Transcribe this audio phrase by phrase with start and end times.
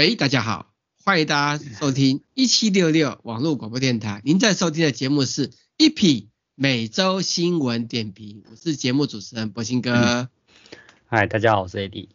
[0.00, 0.72] 哎，大家好，
[1.04, 4.22] 欢迎大家收听一七六六网络广播电台。
[4.24, 10.30] 您在收听的节目是一匹每周新闻点评，我是节目主持人博兴哥。
[11.04, 12.08] 嗨，大家好，我是 AD。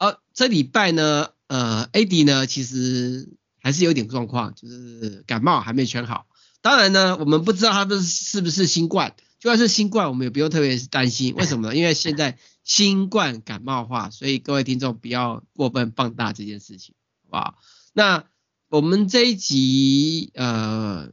[0.00, 3.28] 哦，这礼拜呢，呃，AD 呢其实
[3.60, 6.26] 还是有点状况，就是感冒还没全好。
[6.60, 11.36] 当然呢，我们不知道他是是不是新冠，就算是新冠，我们也不用特别担心。
[11.36, 11.76] 为什么呢？
[11.78, 16.96] 因为现在新冠感冒化，所以各位听众不要过分放大这件事情。
[17.36, 17.54] 啊，
[17.92, 18.26] 那
[18.68, 21.10] 我们这一集呃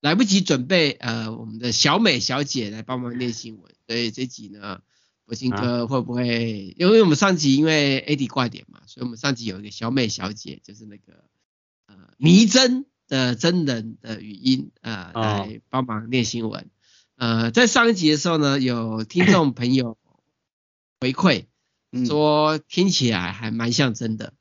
[0.00, 4.82] 来不及准备呃我们的小美小姐来帮忙念新闻，所以这集呢，
[5.24, 6.74] 博兴哥会不会？
[6.78, 11.24] 因为我们上集因为 AD 挂点嘛，所以我们上集有一个小美小姐，就是那个
[11.86, 16.70] 呃倪真的真人的语音呃来帮忙念新闻。
[17.16, 19.98] 呃，在上一集的时候呢，有听众朋友
[21.00, 21.46] 回馈
[22.06, 24.34] 说听起来还蛮像真的。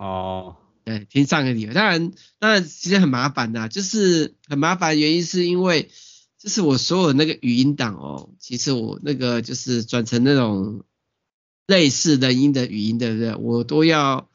[0.00, 5.90] 哦，对，听上个礼拜，当然，当然其实很麻烦的，就是很麻烦，原因是因为，
[6.38, 10.84] 就是我所有那个语音档哦，其实我那个就是转成那种
[11.66, 13.34] 类似人音的语音，对不对？
[13.34, 14.30] 我都要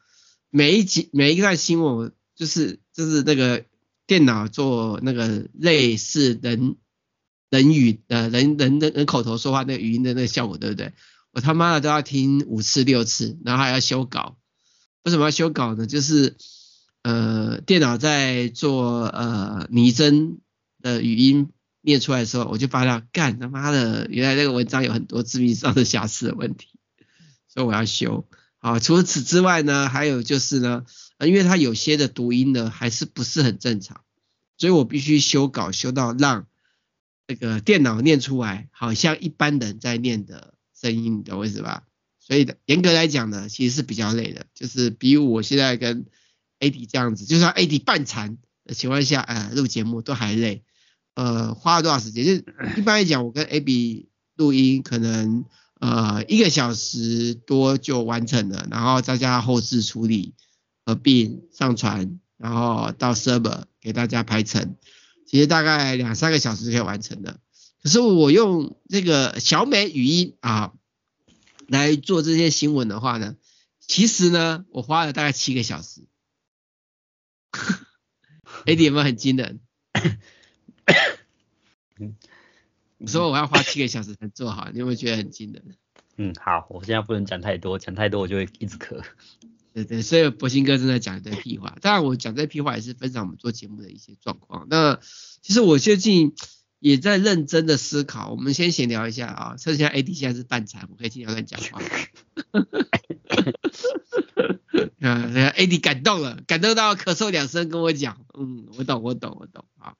[0.50, 3.64] 每一集每一段新闻，就是就是那个
[4.06, 6.76] 电脑做那个类似人
[7.50, 10.92] 人语呃人人人人口头说话那个语音的那个效果，对不对？
[11.32, 14.38] 我他妈的都要听五次六次，然后还要修稿。
[15.06, 15.86] 为什么要修稿呢？
[15.86, 16.36] 就是
[17.02, 20.38] 呃，电脑在做呃拟真
[20.82, 21.50] 的语音
[21.80, 26.80] 念出来的时候，我就发现干他妈的，原来那个文章有很多字面上的瑕疵的问题，
[27.46, 28.26] 所以我要修。
[28.58, 30.84] 好，除此之外呢，还有就是呢，
[31.20, 34.00] 因为它有些的读音呢还是不是很正常，
[34.58, 36.48] 所以我必须修稿修到让
[37.28, 41.84] 那个电脑念出来，好像一般人在念的声音，懂我意思吧？
[42.26, 46.06] 所以的严格来讲呢，其实是比较累的，就是比我现在跟
[46.58, 50.64] AD 这样子，就算 AD 半残的情况下，呃，录节目都还累。
[51.14, 52.24] 呃，花了多少时间？
[52.24, 52.44] 就是
[52.76, 55.44] 一般来讲，我跟 AD 录音可能
[55.78, 60.34] 呃一个小时多就完成了，然后再加后置处理、
[60.84, 64.74] 合并、上传，然后到 server 给大家排程，
[65.28, 67.38] 其实大概两三个小时就可以完成的。
[67.84, 70.72] 可是我用这个小美语音啊。
[71.68, 73.36] 来做这些新闻的话呢，
[73.80, 76.02] 其实呢，我花了大概七个小时。
[78.64, 79.60] AD 有没有很惊人？
[82.98, 85.76] 你说我要花七个小时才做好，你有没有觉得很惊人？
[86.16, 89.02] 嗯，好，我现在不能讲太多，讲太多我就会一直咳。
[89.72, 91.76] 对对，所以博兴哥正在讲一堆屁话。
[91.80, 94.66] 当然，我讲这屁话也是分享我们做节目的一些状况。
[94.70, 95.00] 那
[95.42, 96.34] 其实我最近。
[96.78, 101.80] 也在认真的思考，我们先闲聊一下啊，趁现在 AD 现在是半残，我可以尽量跟讲话。
[105.00, 109.94] 啊，AD 感动了，感动到咳嗽两声跟我讲，嗯，我懂，我懂，我懂啊。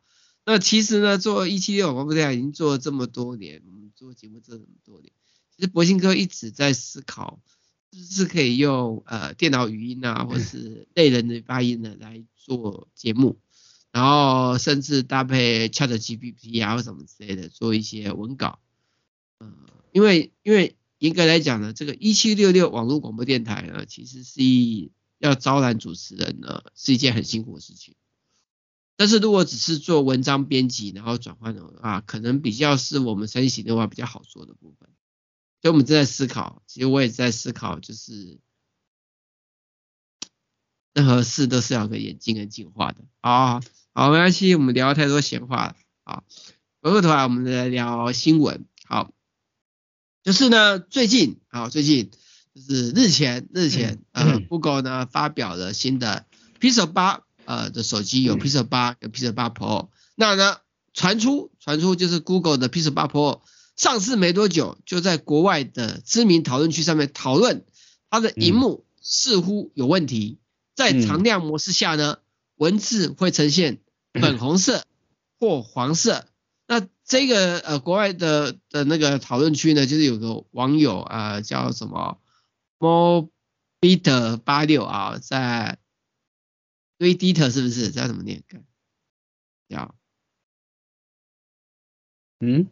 [0.44, 5.12] 那其实呢，做一七六广播电台已经做了这么多年，我们做节目做了这么多年，
[5.56, 7.41] 其实博兴哥一直在思考，
[7.92, 13.38] 是不是可以用呃电脑语音啊，或是类人的发音呢来做节目。
[13.97, 18.59] 然后甚至搭配 ChatGPT 啊或什么之类的做一些文稿，
[19.39, 19.51] 呃，
[19.91, 27.95] 因为因为严格来讲呢，这个一七六六网络广播电台呢，其实是一要招揽主持人呢是一件很辛苦的事情。
[28.97, 34.91] 但是如果只是做文章编辑然后转换的话，可能比较是我们身形的话比较好做的部分。
[35.63, 38.39] 所以我们正在思考，其实我也在思考，就是。
[40.92, 43.60] 任何事都是要个演进跟进化的啊，
[44.10, 46.22] 没关系，我们聊太多闲话了啊。
[46.83, 48.66] 回过头来，我们来聊新闻。
[48.84, 49.10] 好，
[50.22, 52.10] 就是呢，最近啊，最近
[52.54, 56.27] 就是日前日前，呃，Google 呢发表了新的
[56.60, 59.89] Pixel 八呃的手机，有 Pixel 八跟 Pixel 八 Pro。
[60.15, 60.59] 那呢，
[60.92, 63.41] 传出传出就是 Google 的 Pixel 八 Pro
[63.77, 67.65] 上市没多久，就在国外的知名讨论区上面讨论
[68.10, 70.39] 它的荧幕似乎有问题。
[70.75, 72.19] 在常亮模式下呢，
[72.57, 73.81] 文字会呈现
[74.21, 74.84] 粉红色
[75.39, 76.27] 或黄色。
[76.66, 82.21] 那这个呃国外的的那个讨论区呢，就是有个网友啊、呃、叫什么
[82.78, 85.78] Mobit 八六啊，在
[86.98, 87.91] Reddit 是不是？
[87.91, 88.42] 这要怎么念？
[89.68, 89.95] 叫
[92.41, 92.68] 嗯，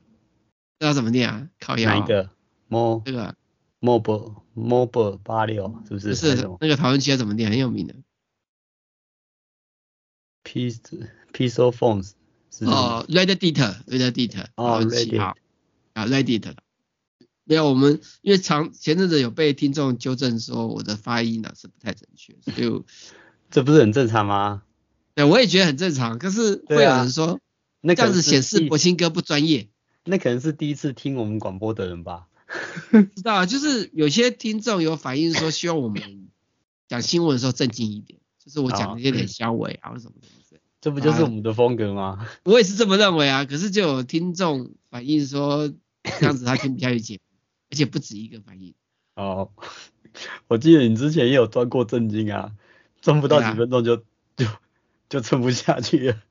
[0.78, 1.48] 这要怎么念啊？
[1.60, 1.90] 靠腰。
[1.90, 2.30] 哪一个
[2.68, 3.36] ？Mo 这个。
[3.80, 6.14] Mobile Mobile 八六是不是？
[6.14, 7.50] 是那个讨论区要怎么念？
[7.50, 7.94] 很有名的。
[10.42, 12.12] Pixel Pixel Phones
[12.50, 12.64] 是。
[12.64, 13.36] 哦，Reddit
[13.86, 15.34] Reddit 哦，Reddit 啊
[16.06, 16.54] ，Reddit
[17.46, 22.82] 没有，我们因为长前阵子有被听众纠正说我的发音呢是不太正确，所以
[23.50, 24.62] 这不是很正常吗？
[25.14, 27.38] 对，我也觉得很正常，可是会有人说，
[27.82, 29.68] 那这样子显示柏青哥不专业。
[30.04, 32.28] 那可能是第一次听我们广播的人吧？
[33.14, 36.28] 知道啊，就是有些听众有反映说，希望我们
[36.88, 40.28] 讲新闻的时候正经一点，就是我讲的有点消委啊，或什么的。
[40.84, 42.18] 这不就是我们的风格吗？
[42.20, 42.30] 啊？
[42.44, 45.72] 我也是这么认为啊，可是就有听众反映说，
[46.20, 47.20] 这样子他听不下去节目。
[47.70, 48.74] 而且不止一个反应
[49.14, 49.50] 哦，
[50.46, 52.52] 我记得你之前也有钻过正经啊，
[53.00, 54.02] 钻不到几分钟就、啊、
[54.36, 54.46] 就
[55.08, 56.22] 就撑不下去了。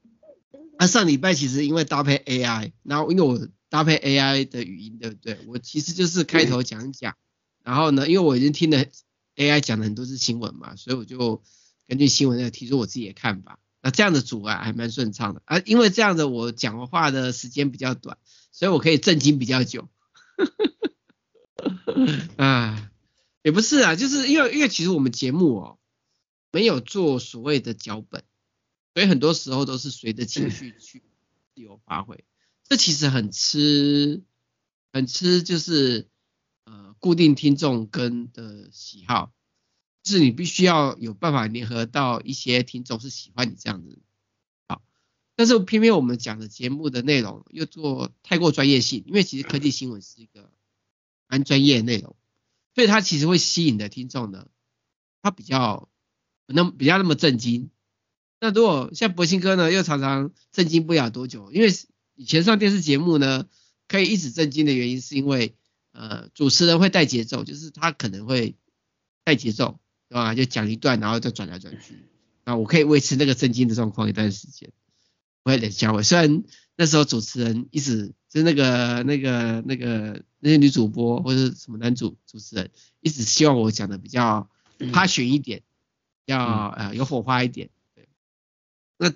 [0.77, 5.39] 啊，上礼拜其实因为搭配 AI，然后因为我搭配 AI 的语音，对不对？
[5.47, 7.13] 我其实就是开头讲一讲，
[7.63, 8.85] 嗯、然后呢，因为我已经听了
[9.35, 11.41] AI 讲了很多次新闻嘛，所以我就
[11.88, 13.57] 根据新闻来提出我自己的看法。
[13.83, 18.18] 那这样的组啊还蛮顺畅的啊，因为这样的我讲话的时间比较短，
[18.53, 19.89] 所以我可以震惊比较久。
[22.38, 22.89] 啊，
[23.44, 25.80] 也不是啊，就是因为因为其实我们节目哦，
[26.51, 28.24] 没有做所谓的脚本，
[28.94, 31.03] 所以很多时候都是随着情绪去
[31.53, 32.24] 自由发挥。
[32.63, 34.24] 这其实很吃，
[34.94, 36.07] 很吃就是
[36.63, 39.31] 呃固定听众跟的喜好，就
[40.03, 44.00] 是你必须要有办法联合到一些听众是喜欢你这样子。
[44.67, 44.81] 好，
[45.35, 50.51] 但是偏偏我们讲的节目的内容又做太过专业性，因为其实科技新闻是一个。
[51.29, 52.15] 蛮专业的内容，
[52.75, 54.45] 所以它其实会吸引的听众呢，
[55.23, 55.89] 他比较
[56.45, 57.71] 那比较那么震惊。
[58.39, 61.69] 那如果像博兴哥呢，又常常震惊不了多久，因为
[62.13, 63.47] 以前上电视节目呢，
[63.88, 65.55] 可以一直震惊的原因是因为
[65.91, 68.55] 呃主持人会带节奏，就是他可能会
[69.23, 69.79] 带节奏，
[70.13, 70.36] 对吧？
[70.36, 71.98] 就讲一段，然后再转来转去，
[72.45, 74.69] 那我可以维持那个震惊的状况一段时间，
[75.42, 76.04] 我也冷笑话。
[76.04, 76.44] 虽然
[76.75, 82.69] 那时候主持人一直就是那个那个那个那些女主播或者什么男主主持人，
[83.01, 85.63] 一直希望我讲的比较 passion 一点，
[86.27, 87.71] 要呃有火花一点。
[87.95, 88.07] 对，
[88.98, 89.12] 那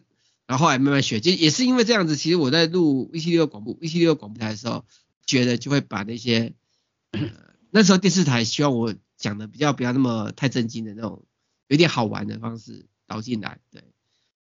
[0.47, 4.83] 然后后来慢慢学，就也是因为这样子，其实我在录一七六广播一七六广播台的时候，
[5.27, 6.55] 觉得就会把那些
[7.11, 7.29] 呃
[7.69, 11.25] 那时候电视台希望我讲的比较不要那么太正经的那种，
[11.67, 13.59] 有点好玩的方式导进来。
[13.71, 13.83] 对，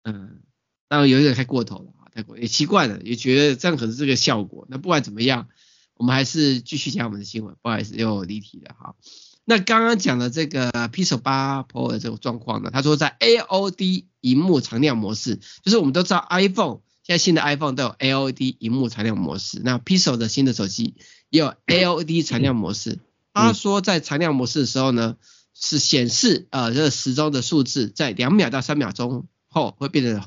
[0.04, 0.40] 嗯，
[0.88, 2.36] 当然有点太过头了啊，太过。
[2.36, 4.66] 也习惯了，也觉得这样可能是这个效果。
[4.68, 5.48] 那不管怎么样，
[5.94, 7.56] 我们还是继续讲我们的新闻。
[7.62, 8.96] 不好意思，又离题了哈。
[9.44, 20.96] 那刚刚讲的这个 Pixel 8 Pro 的这个状况呢，他说在 AOD 萤幕常亮模式，就是我们都知道 iPhone 现在新的 iPhone 都有 AOD 萤幕常亮模式，那 Pixel 的新的手机
[21.30, 22.98] 也有 AOD 常亮模式。
[23.38, 25.16] 他说在常亮模式的时候呢，
[25.54, 30.22] 是显示呃这个时钟的数字在两秒到三秒钟后会变成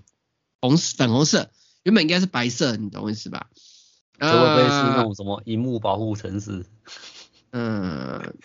[0.60, 1.50] 红粉红色。
[1.84, 3.48] 原本应该是白色，你懂我意思吧？
[4.20, 6.64] 会不会是那种什么荧幕保护程式？
[7.52, 8.36] 嗯，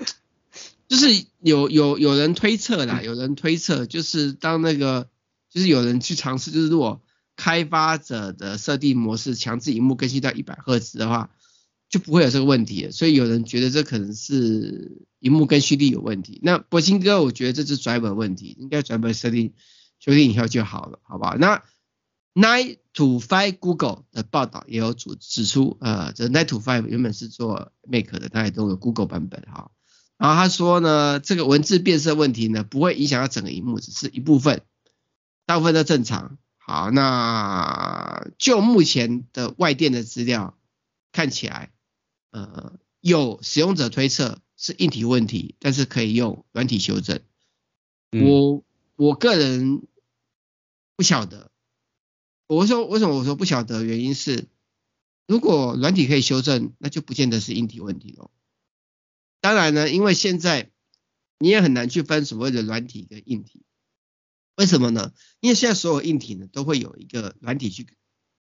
[0.88, 5.08] 就是有有有人推测啦，有人推测就是当那个
[5.50, 7.02] 就是有人去尝试，就是如果
[7.36, 11.28] 开发者的设定模式强制荧幕更新到一百赫兹的话，
[11.88, 12.92] 就不会有这个问题了。
[12.92, 16.40] 所以有人觉得这可能是萤幕跟蓄力有问题。
[16.42, 19.54] 那柏青哥，我觉得这是 driver 问题，应该 driver 设定
[19.98, 21.36] 修订以后就好了，好不好？
[21.36, 21.62] 那。
[22.38, 29.70] Nine to Five Google 的报道也有指指出，呃，这 Nine to Five 原本是做 Mac 的，它也都有 Google 版本哈。
[30.18, 34.60] 然后他说呢，这个文字变色问题呢，不会影响到整个萤幕，只是一部分，
[35.46, 36.36] 大部分都正常。
[36.58, 40.58] 好，那就目前的外电的资料
[41.12, 41.72] 看起来，
[42.30, 47.20] 呃，有使用者推测是硬体问题，但是可以用软体修正。
[48.10, 48.64] 我
[48.96, 49.86] 我个人
[50.96, 51.50] 不晓得。
[52.46, 53.82] 我说为什么我说不晓得？
[53.82, 54.48] 原因是
[55.26, 58.30] 如果软体可以修正，那就不见得是硬体问题喽。
[59.40, 60.70] 当然呢，因为现在
[61.38, 63.64] 你也很难去分所谓的软体跟硬体。
[64.56, 65.12] 为什么呢？
[65.40, 67.86] 因为现在所有硬体呢都会有一个软体去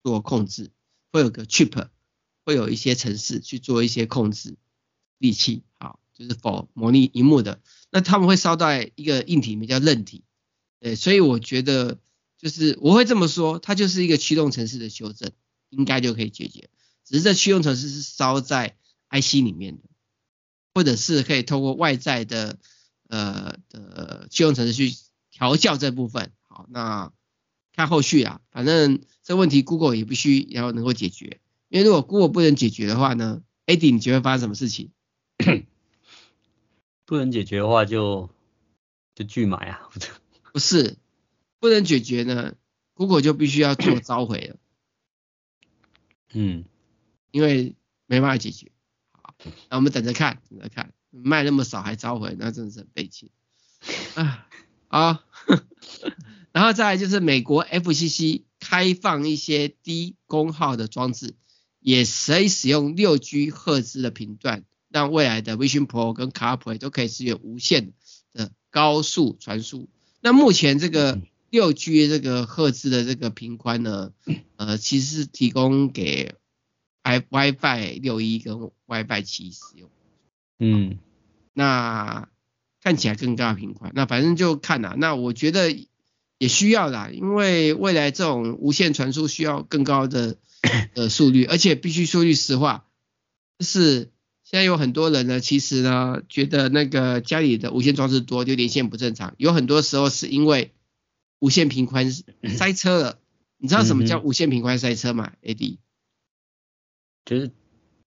[0.03, 0.71] 做控制，
[1.13, 1.89] 会有个 chip，
[2.45, 4.57] 会有一些程式去做一些控制
[5.17, 7.61] 利器，好，就是否模拟荧幕的。
[7.91, 10.23] 那他们会烧在一个硬体里面叫韧体，
[10.79, 11.99] 对，所以我觉得。
[12.37, 15.31] 就是我会这么说，它就是一个驱动程式的修正，
[15.69, 16.71] 应该就可以解决。
[17.05, 18.77] 只是这驱动程式是烧在
[19.11, 19.83] IC 里面的，
[20.73, 22.57] 或者是可以透过外在的
[23.09, 24.91] 呃的驱动程式去
[25.29, 26.31] 调教这部分。
[26.47, 27.13] 好，那
[27.73, 31.40] 看后续啊，反正这问题 Google 也必须要能够解决。
[31.71, 34.91] 因为如果 Google 不能解决的话呢，Eddie 你觉得会发生什么事情？
[37.05, 38.29] 不能解决的话就
[39.15, 39.89] 就拒买啊？
[40.51, 40.97] 不是。
[41.59, 42.55] 不能解决呢
[42.95, 44.57] ，Google 就必须要做召回了。
[46.33, 46.65] 嗯，
[47.31, 47.75] 因为
[48.05, 48.71] 没办法解决。
[49.13, 49.35] 好，
[49.69, 53.29] 那我们等着看，等着看，卖那么少还召回，那真的是很悲情
[54.15, 54.47] 啊！
[54.89, 55.23] 啊，
[56.51, 61.35] 然后再来就是美国 FCC 开放一些低功耗的装置，
[61.81, 67.91] 也可以使用六 G 赫兹的频段，让未来的 Vision Pro 跟 CarPlay 都可以支援无线
[68.33, 69.89] 的高速传输。
[70.21, 71.19] 那目前这个
[71.49, 74.13] 六 G 这个赫兹的这个频宽呢，
[74.55, 76.35] 呃，其实是提供给
[77.01, 79.89] i WiFi 六一跟 WiFi 七使用。
[80.59, 80.99] 嗯，
[81.53, 82.29] 那
[82.83, 84.95] 看起来更高的频宽，那反正就看啦。
[84.97, 85.75] 那我觉得
[86.37, 90.37] 也需要啦，因为未来这种无线传输需要更高的
[90.95, 92.85] 呃速率，而且必须说句实话，
[93.59, 94.11] 就是。
[94.43, 99.33] 现在有很多人呢，其实呢，觉得那个家里的无线装置多，就连线不正常。
[99.37, 100.73] 有很多时候是因为
[101.39, 103.19] 无线频宽塞车了。
[103.55, 105.77] 你知道什么叫无线频宽塞车吗？AD？
[107.23, 107.51] 就是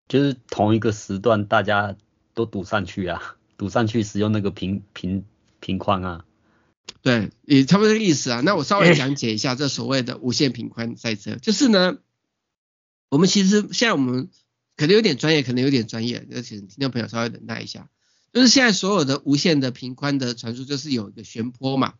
[0.07, 1.95] 就是同一个时段大家
[2.35, 5.25] 都堵上去啊，堵上去使用那个频频
[5.59, 6.25] 频宽啊。
[7.01, 8.41] 对，也差不多这个意思啊。
[8.41, 11.97] 那我稍微讲解一下这所谓的无线频宽塞车，就是呢，
[13.09, 14.29] 我们其实现在我们。
[14.77, 17.89] 可能有点专业，可能有点专业，而且听众朋友稍微忍耐一下。
[18.33, 21.93] 就是现在所有的无线的频宽的传输，就是有一个悬坡嘛，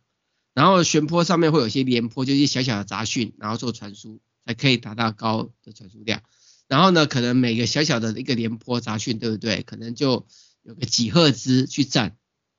[0.52, 6.22] 然后悬坡上面会有一些连波，就是一些小小的杂讯，然后做传输，才可以达到高的传输量。
[6.68, 9.62] 然后呢，可能每个小小的一个连波杂讯，对不对？
[9.62, 10.26] 可能就
[10.62, 12.18] 有个几赫兹去占，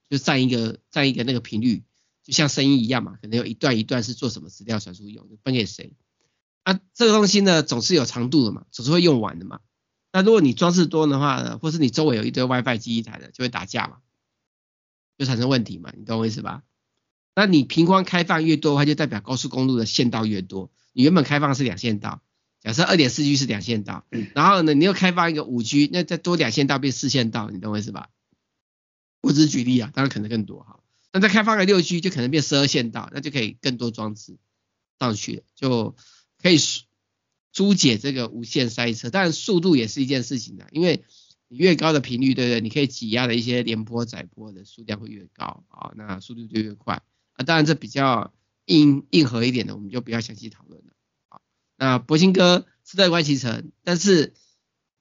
[0.10, 1.84] 就占一个占一个那个频率，
[2.24, 5.94] 就像声音一样嘛，可能有一段一段是做什么资料传输用就，分给谁？
[6.68, 9.62] 啊，这个东西呢，总是有长度的嘛，总是会用完的嘛。
[10.12, 14.00] 那如果你装置多的话呢，或是你周围有一堆 WiFi 机一台的，就会打架嘛，
[15.18, 16.64] 就产生问题嘛，你懂我意思吧？
[17.36, 20.70] 那你频宽开放越多的话，就代表高速公路的线道越多。
[20.92, 22.22] 你原本开放是两线道，
[22.60, 24.06] 假设二点四 G 是两线道，
[24.36, 28.10] 然后呢，你又开放一个五 G，那再多两线道变四线道，你懂我意思吧？
[29.22, 30.82] 我只是举例啊，当然可能更多哈。
[31.14, 34.38] 那再开放个六 G 就可能变十二线道，那就可以更多装置
[35.00, 35.96] 上去，就
[36.42, 36.58] 可以。
[37.54, 41.04] 疏解这个无线塞车，当然速度也是一件事情的，因为
[41.48, 42.62] 你越高的频率，对不对？
[42.62, 47.02] 你可以挤压的一些连波载波的数量会越高啊，那速度就越快
[47.34, 47.44] 啊。
[47.44, 48.32] 当然这比较
[48.66, 50.94] 硬硬核一点的，我们就不要详细讨论了
[51.30, 51.42] 啊。
[51.78, 54.36] 那博兴哥是在观其城，但是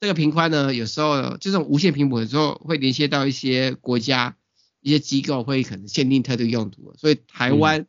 [0.00, 4.38] 这个频宽呢，有时候这种无线频谱的时候会连接到一些国家、
[4.80, 7.86] 一些机构会可能限定特定用途，所以台湾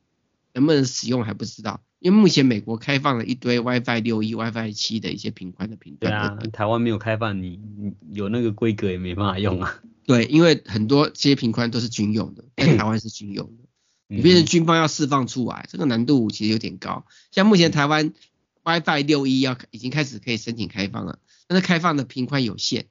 [0.51, 1.81] 能不能使用还不知道。
[1.99, 6.11] 因为目前美国开放了一堆 WiFi 六一、WiFi 七的一些频宽的频段。
[6.11, 9.81] 对啊，台湾没有开放，你你有那个规格也没办法用啊。
[10.05, 13.63] 对，因为很多这些频宽都是军用的，但台湾是军用的，
[14.07, 17.05] 你变成军方要释放出来，这个难度其实有点高。
[17.31, 18.13] 像目前台湾
[18.63, 22.85] WiFi 六一要已经开始可以申请开放了，但是开放的频宽有限，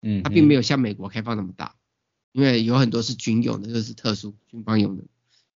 [0.00, 1.74] 嗯，它并没有像美国开放那么大，
[2.32, 5.04] 因为有很多是军用的，就是特殊军方用的，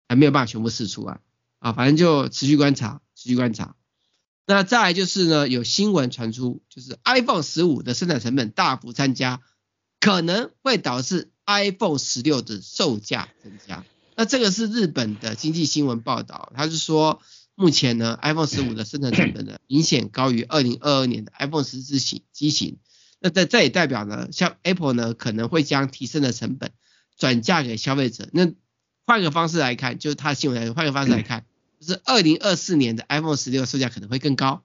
[0.07, 1.21] 还没有办法全部释出来。
[1.59, 3.75] 啊，反正就持续观察，持续观察。
[4.45, 9.41] 那再来就是呢，有新闻传出，就是 iPhone 十五的生产成本大幅增加，
[9.99, 13.85] 可能会导致 iPhone 十六的售价增加。
[14.15, 17.21] 那这个是日本的经济新闻报道，他是说
[17.53, 22.79] 目前呢，iPhone 十五的生产成本呢明显高于二零二二年的 iPhone 十四型机型。
[23.19, 26.71] 那这这也代表呢，像 Apple 呢可能会将提升的成本
[27.17, 28.27] 转嫁给消费者。
[28.33, 28.51] 那
[29.05, 31.45] 换个方式来看，就是他新闻来说，换个方式来看。
[31.79, 34.63] 就是二零二四年的 iPhone 十六售价可能会更高。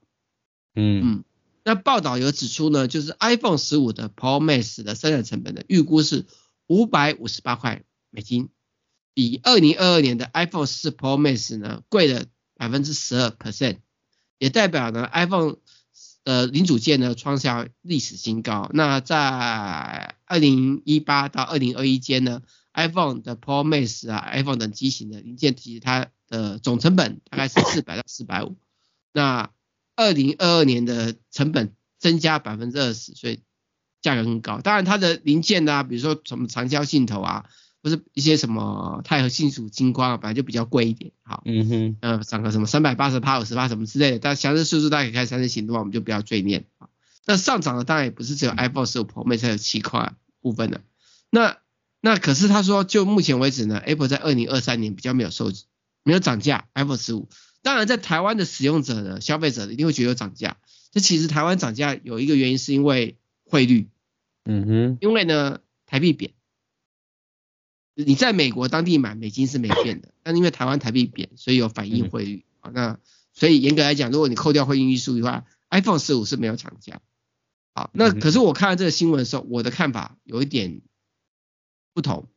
[0.74, 1.24] 嗯嗯，
[1.64, 6.26] 那报道有指出呢，就是 iPhone 十五的 Pro Max 的生产成本呢，预估是
[6.66, 8.48] 五百五十八块美金，
[9.14, 13.78] 比二零二二年的 iPhone 十四 Pro Max 呢贵了百分之十二 percent，
[14.38, 15.56] 也代表呢 iPhone
[16.24, 18.68] 呃零组件呢创下历史新高。
[18.72, 22.42] 那在二零一八到二零二一间呢
[22.72, 28.56] ，iPhone 的 Pro Max 啊，iPhone 等机型的零件其实它的总成本大概是四百到四百五，
[29.12, 29.50] 那
[29.96, 33.40] 二零二二年的成本增加百分之二十，所以
[34.02, 34.60] 价格很高。
[34.60, 37.46] 当然它的零件啊，比如说什么长焦镜头啊，
[37.82, 41.12] 或是一些什么钛合金属金光啊，本来就比较贵一点。
[41.22, 46.88] 好，嗯哼，呃，涨个什么三百八十趴、五十趴什么之类的，但详细数字大家可以看三人行的话，我们就不要赘念啊。
[47.26, 50.80] 那上涨的当然也不是只有 iPhone 十五 Pro Max 有七块部分的。
[51.30, 51.58] 那
[52.00, 55.52] 那可是他说，就目前为止呢，Apple 在二零二三年比较没有受。
[56.04, 57.28] 没有涨价，iPhone 十五。
[57.62, 60.58] 当然，在台湾的使用者呢消费者一定会觉得有涨价。
[60.92, 63.88] 这其实台湾涨价有一个原因是因为汇率，
[64.44, 66.34] 嗯哼，因为呢台币贬，
[67.94, 72.70] 你在美国当地买美金是没变的，但因为台湾台币贬，所以有反映汇率啊。
[72.72, 73.00] 那
[73.32, 77.00] 所以严格来讲，如果你扣掉汇率因素的话，iPhone 十五是没有涨价。
[77.74, 80.82] 好，那可是我看到这个新闻的时候，我的看法有一点
[81.92, 82.28] 不同。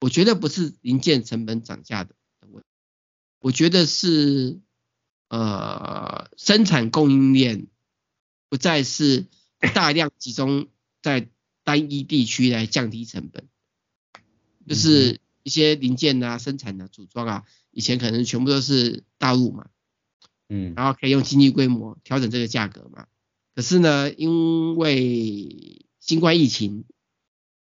[0.00, 2.14] 我觉得不是零件成本涨价的
[3.40, 4.60] 我觉得是
[5.28, 7.66] 呃生产供应链
[8.48, 9.26] 不再是
[9.74, 10.68] 大量集中
[11.02, 11.28] 在
[11.64, 13.46] 单一地区来降低成本，
[14.66, 19.68] 就是一些零件啊、生产啊、组装啊，以前可能全部都是大陆嘛，
[20.48, 23.06] 嗯，然后可以用经济规模调整这个价格嘛。
[23.54, 26.84] 可是呢，因为新冠疫情，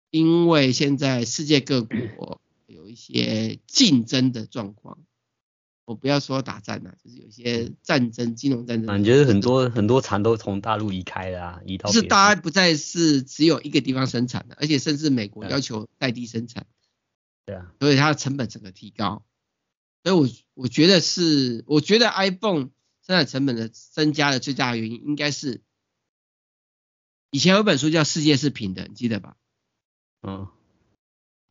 [0.09, 4.99] 因为现在世界各国有一些竞争的状况，
[5.91, 8.99] 我不要说打战了，就是有一些战争、金融战争。
[8.99, 16.65] 你觉得很多很多厂都从大陆移开了啊，移到就是大家不再是只有一个地方生产的，而且甚至美国要求代地生产。
[17.45, 19.25] 对啊，所以它的成本整个提高。
[20.03, 22.69] 所以我我觉得是，我觉得 iPhone
[23.05, 25.61] 生产成本的增加的最大的原因应该是。
[27.31, 29.37] 以前有本书叫《世界是平的》，你记得吧？
[30.21, 30.47] 嗯，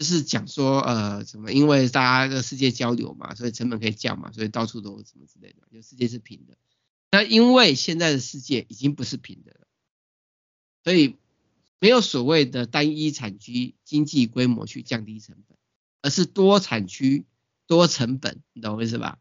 [0.01, 6.57] 就是讲说呃，什么因为大家的世界交流嘛，所以成本可以降嘛，所以到处都什么之类的，就世界是平的。
[7.11, 9.67] 那因为现在的世界已经不是平的了，
[10.83, 11.17] 所以
[11.81, 15.59] 没有所谓的单一产区经济规模去降低成本，
[16.01, 17.27] 而是多产区
[17.67, 19.19] 多成本，你懂我意思吧？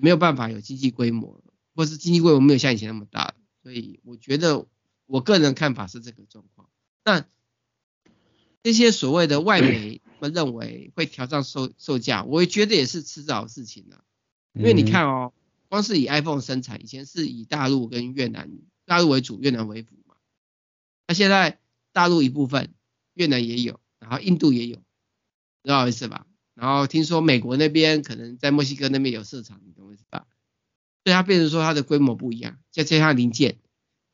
[0.00, 3.34] 没有办法有经济规模，或是经济规模没有像以前那么大。
[3.62, 4.66] 所以我觉得，
[5.04, 6.70] 我个人看法是这个状况。
[7.04, 7.26] 那
[8.62, 14.04] 这些所谓的外媒们认为会调涨售售价，我也觉得也是迟早的事情了。
[14.54, 15.32] 因为你看哦，
[15.68, 18.50] 光是以 iPhone 生产，以前是以大陆跟越南，
[18.84, 20.16] 大陆为主，越南为辅嘛。
[21.06, 21.60] 那现在
[21.92, 22.74] 大陆一部分，
[23.14, 24.76] 越南也有，然后印度也有，
[25.62, 26.26] 知道我意思吧？
[26.54, 30.26] 然后听说美国那边可能在墨西哥那边有设厂，你懂我意思吧？
[31.04, 33.58] 所以它变成说它的规模不一样，再加上零件，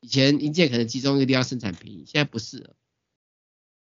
[0.01, 2.77] 以前零件可能集中一个地方生产便宜，现在不是了，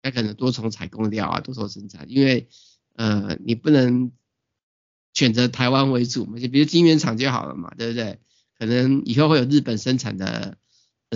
[0.03, 2.49] 那可能多重采购料啊，多重生产，因为
[2.95, 4.11] 呃你不能
[5.13, 8.19] 选择台湾为主嘛，就比如晶圆厂就好了嘛，对不对？
[8.59, 10.57] 可能以后会有日本生产的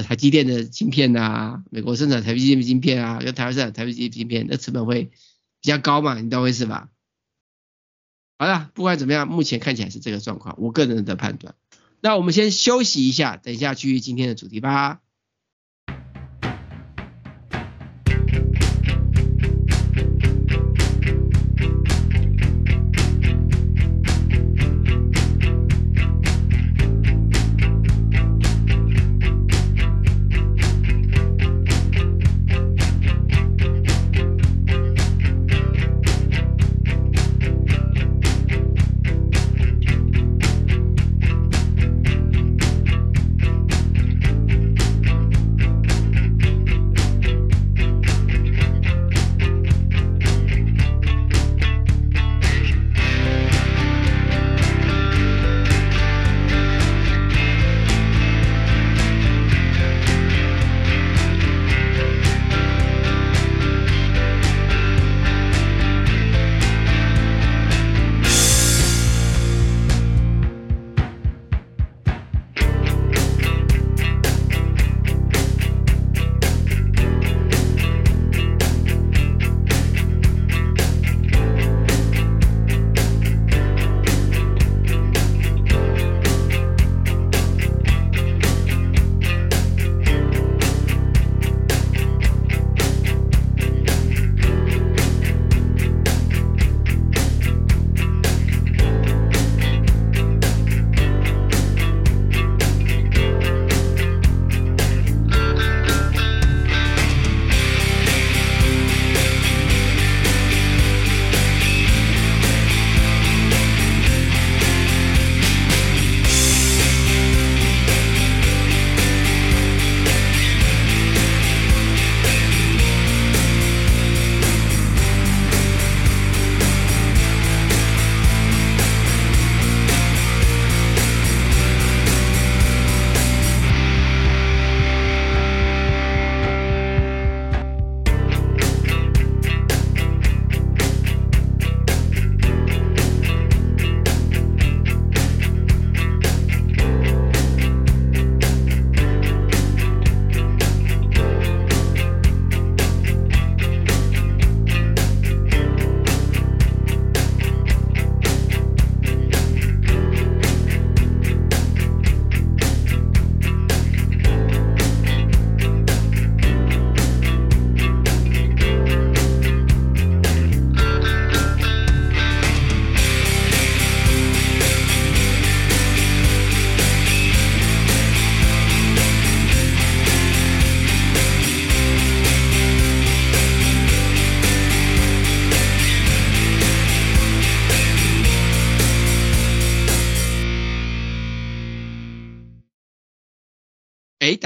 [0.07, 5.03] 台积电的晶片啊，美国生产台积电的晶片啊，跟台湾生产台积电晶片，那成本会
[5.61, 6.89] 比较高嘛，你懂我意思吧？
[8.37, 11.55] 好了，不管怎么样，目前看起来是这个状况，我个人的判断。
[11.99, 15.01] 那我们先休息一下，等一下继续今天的主题吧。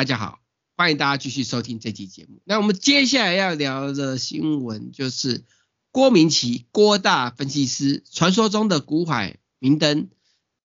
[0.01, 0.41] 大家好，
[0.77, 2.41] 欢迎大家继续收听这期节目。
[2.43, 5.45] 那我们接下来要聊的新闻就是
[5.91, 10.09] 郭明奇郭大分析师，传说中的股海明灯，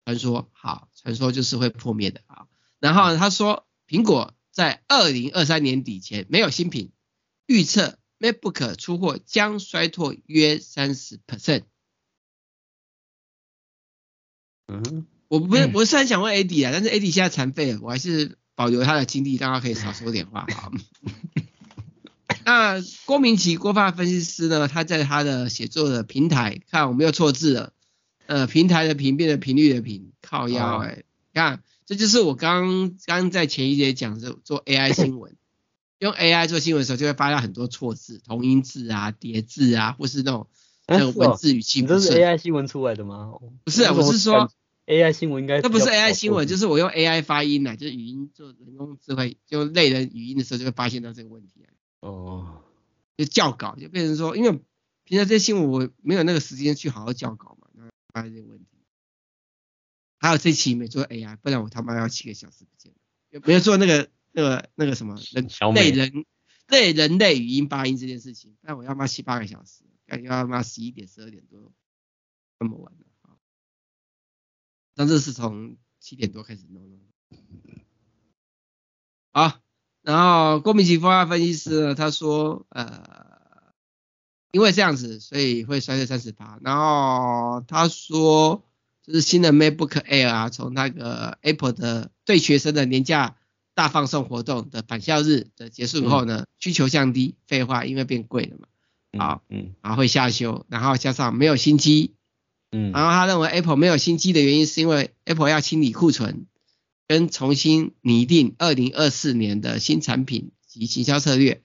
[0.06, 2.46] 传说好，传说就是会破灭的啊。
[2.80, 6.90] 然后他说，苹果在二零二三年底前没有新品，
[7.44, 11.64] 预测 MacBook 出货将衰退约三十 percent。
[14.68, 18.38] 嗯，我不是我是很想问 AD 啊，但是 AD 现在残废了，我还是。
[18.56, 20.46] 保留他的精力，让他可以少说点话。
[20.56, 20.72] 好，
[22.44, 24.66] 那郭明奇郭发分析师呢？
[24.66, 27.72] 他在他的写作的平台，看我没有错字了，
[28.26, 35.36] 呃，平台的平变成频率的频，靠腰哎、欸，看，这就是我刚刚在前一节讲的做 AI 新闻，
[36.00, 40.48] 用 AI 做新闻的时候，就会发现很多错字、同音字啊、叠字啊，或是那种
[40.86, 42.00] 那种文字语气不顺。
[42.00, 43.32] 这是 AI 新闻出来的吗？
[43.64, 44.50] 不是，我是说。
[44.86, 51.66] AI 新闻应该，这不是 AI 新闻，就是我用 AI 发音来，就是语音做人工智慧，就类人语音的时候就会发现到这个问题
[52.00, 52.62] 哦，
[53.16, 54.52] 就校稿就变成说，因为
[55.04, 58.66] 平常这些新闻我没有那个时间去好好校稿嘛，然后发现这个问题。
[60.18, 63.40] 还有这期没做 AI，不然我他妈要七个小时不见了。
[63.44, 66.24] 没有做那个那个那个什么人类人
[66.68, 71.72] 类人类语音发音这件事情，但我要妈七八个小时，感觉要妈十一点十二点多
[72.60, 73.05] 那么晚了。
[74.96, 76.98] 但这是从七点多开始弄弄。
[79.30, 79.60] 好，
[80.00, 83.74] 然后郭明奇风化分析师呢，他说，呃，
[84.50, 86.58] 因为这样子，所以会衰退三十八。
[86.62, 88.64] 然后他说，
[89.02, 93.36] 就是新的 MacBook Air 啊，从那个 Apple 的对学生的年假
[93.74, 98.68] 大放送活动的返校日的结束以后呢，嗯、需求降低，废话，因为变贵了嘛。
[99.18, 102.15] 好，嗯，然后会下修，然后加上没有新机。
[102.76, 106.46] 嗯，然后他认为 Apple 没有新机的原因是因为 Apple 要清理库存，
[107.08, 111.62] 跟重新拟定二零二四年的新产品及行销策略。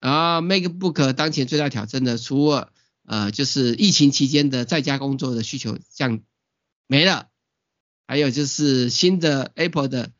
[0.00, 2.72] 然后 MacBook 当前最大挑战的，除了
[3.04, 6.20] 呃就是疫情期间的在家工作的需求降
[6.86, 7.28] 没了，
[8.06, 10.12] 还有就是新的 Apple 的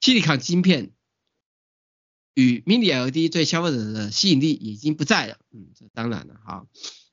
[0.00, 0.92] Silicon 晶片
[2.34, 5.36] 与 Mini LED 对消费者的吸引力已经不在了。
[5.52, 6.66] 嗯，这当然了，好。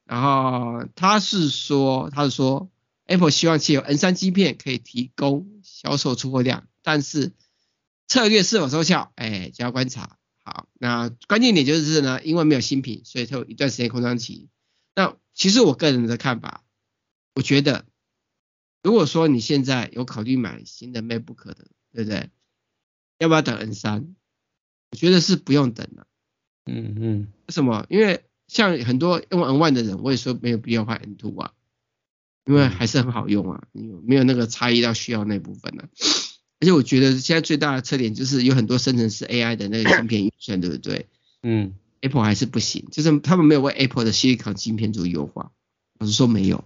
[0.05, 2.69] 然后他是说，他是说
[3.05, 7.33] ，Apple 希望其有 N3 晶片可以提供销售出货量，但是
[8.07, 10.17] 策略是否奏效，哎，就要观察。
[10.43, 14.47] 好，那关键点就是呢，因为没有新品，所以它有一段时间空窗期。
[14.93, 16.63] 那其实我个人的看法，
[17.33, 17.85] 我觉得，
[18.83, 22.29] 如果说你现在有考虑买新的 MacBook 的，对不对？
[23.17, 24.05] 要不要等 N3？
[24.91, 26.05] 我觉得是不用等了。
[26.65, 27.27] 嗯嗯。
[27.47, 27.87] 为什么？
[27.89, 31.51] 因为像很多用 N one 的人，我也说没有必要换 N2 啊，
[32.45, 33.63] 因为还是很好用啊，
[34.05, 35.87] 没有那个差异到需要那部分啊。
[36.61, 41.07] 而且我觉得现在最大的特点就是有很多生成式 AI 的那个芯片运算，对不对？
[41.43, 45.51] 嗯，Apple 还是不行，就是他们没有为 Apple 的 Silicon 芯片做优化，
[45.99, 46.63] 我是说没有。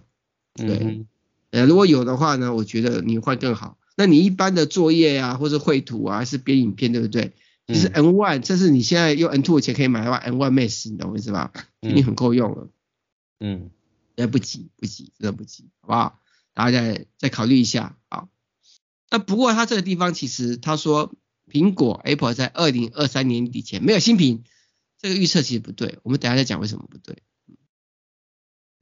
[0.54, 1.04] 对，
[1.50, 3.78] 呃，如果有的话呢，我觉得你换更好。
[3.96, 7.32] 那你一般的作业啊，或者绘图啊，还是编影片，对不对？
[7.72, 11.52] 就是 N one，这是你现在用 N two 的钱可以买的话，N1 Max，你懂我意思吧？
[11.80, 12.68] 已经很够用了。
[13.38, 13.70] 嗯，
[14.16, 16.20] 也不急，不急，真的不急，好不好？
[16.52, 17.96] 大家再再考虑一下。
[18.08, 18.28] 啊，
[19.08, 21.14] 那不过他这个地方其实他说，
[21.48, 24.42] 苹果 Apple 在二零二三年底前没有新品，
[24.98, 26.00] 这个预测其实不对。
[26.02, 27.22] 我们等下再讲为什么不对。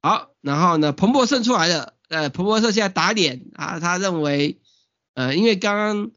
[0.00, 4.58] 好，然后呢，彭博社出来了，呃，彭博社现在打脸啊，他认为，
[5.14, 6.10] 呃，因为刚刚。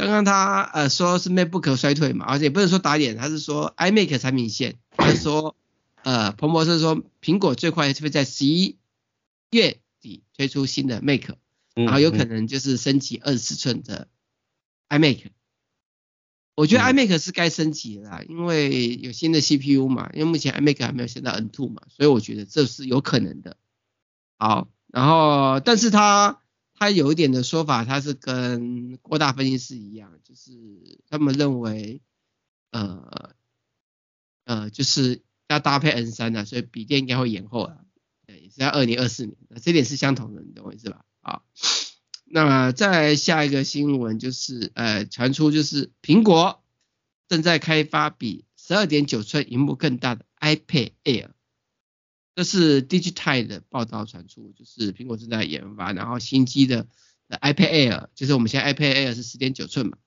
[0.00, 5.54] 刚刚他呃说是 MacBook 衰退嘛，而且不是说打脸，他是说 iMac 产品线，他说
[6.02, 8.78] 呃彭博士说苹果最快会在十一
[9.50, 11.36] 月底推出新的 Mac，
[11.74, 14.08] 然后有可能就是升级二十四寸的
[14.88, 15.26] iMac。
[16.54, 23.56] 我觉得 iMac 是该升级的啦，因为有新的 CPU 嘛，因为目前 iMac 还没有升到 N2 嘛，所以我觉得这是有可能的。
[24.38, 26.39] 好，然后但是他。
[26.80, 30.50] 他有一点的说法，他是跟郭大分析师一样，就是
[31.10, 32.00] 他们认为，
[32.70, 33.34] 呃，
[34.46, 37.84] 呃，就是要搭配 N 三的，所以笔电应该会延后了，
[38.26, 41.04] 对，也是在二零二四年，这点是相同的，你懂我意思吧？
[41.20, 41.44] 好，
[42.24, 46.64] 那么再下一个新闻就是，呃，传出就是苹果
[47.28, 51.28] 正在开发比十二点九寸屏幕更大的 iPad Air。
[52.34, 56.86] 这是 Digitide 的报道传出，就是苹果正在研发，然后新机的
[57.28, 59.98] iPad Air，就是我们现在 iPad Air 是十点九寸嘛，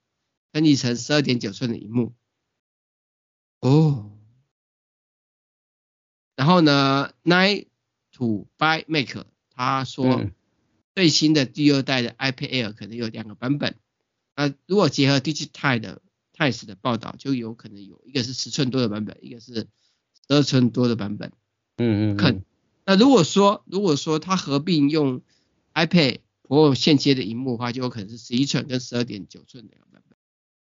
[0.54, 2.14] 升级成十二点九寸的屏幕。
[3.60, 4.10] 哦。
[6.36, 7.68] 然后呢，Nine
[8.14, 10.26] to Buy Mac，他说
[10.96, 13.78] 最新的第二代的 iPad Air 可能有两个版本。
[14.36, 16.02] 那如果结合 Digitide 的
[16.36, 19.68] Times 的报道，就有可能有一个是十寸多的版本，一个是十
[20.30, 21.32] 二寸多的版本。
[21.78, 22.36] 嗯嗯，可
[22.86, 25.22] 那如果说如果说它合并用
[25.74, 30.18] iPad Pro 现接的荧幕的话，就有可能是十一寸跟十二点九寸的版本，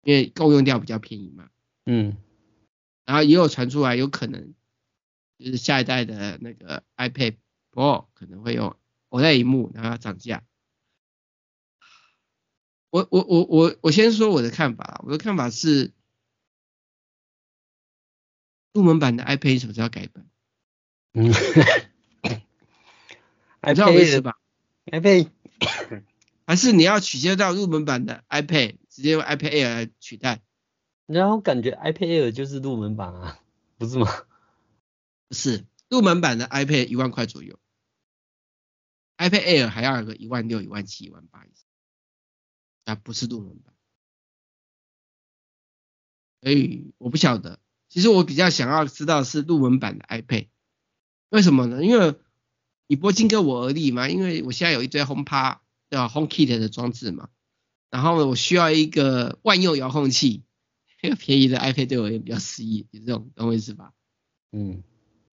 [0.03, 1.49] 因为共用掉比较便宜嘛。
[1.85, 2.17] 嗯，
[3.05, 4.53] 然后也有传出来，有可能
[5.37, 7.37] 就是下一代的那个 iPad
[7.71, 8.75] Pro 可能会用
[9.09, 10.43] OLED 萤幕，然后要涨价。
[12.91, 15.93] 我我我我我先说我的看法，我的看法是，
[18.73, 20.27] 入门版的 iPad 什么时候改版？
[21.13, 21.31] 嗯
[23.61, 24.37] 你知道我意思吧
[24.85, 25.29] ？iPad
[26.45, 30.41] 还是你要取消掉入门版的 iPad，直接用 iPad Air 来取代？
[31.05, 33.39] 然后感觉 iPad Air 就是入门版啊，
[33.77, 34.07] 不是吗？
[35.27, 37.59] 不是，入门版的 iPad 一万块左右
[39.17, 41.65] ，iPad Air 还要有个一万六、一万七、一万八以上。
[42.85, 43.75] 它不是入门版，
[46.41, 47.59] 所以我不晓得。
[47.89, 50.47] 其实我比较想要知道是入门版的 iPad，
[51.29, 51.83] 为什么呢？
[51.83, 52.15] 因为
[52.87, 55.57] 你不经过我而立嘛，因为我现在有一堆 HomePod
[55.89, 57.29] 对吧，HomeKit 的装置嘛，
[57.89, 60.43] 然后呢，我需要一个万用遥控器，
[61.01, 63.93] 一个便宜的 iPad 对我也比较适宜，就这种懂我意思吧？
[64.51, 64.83] 嗯，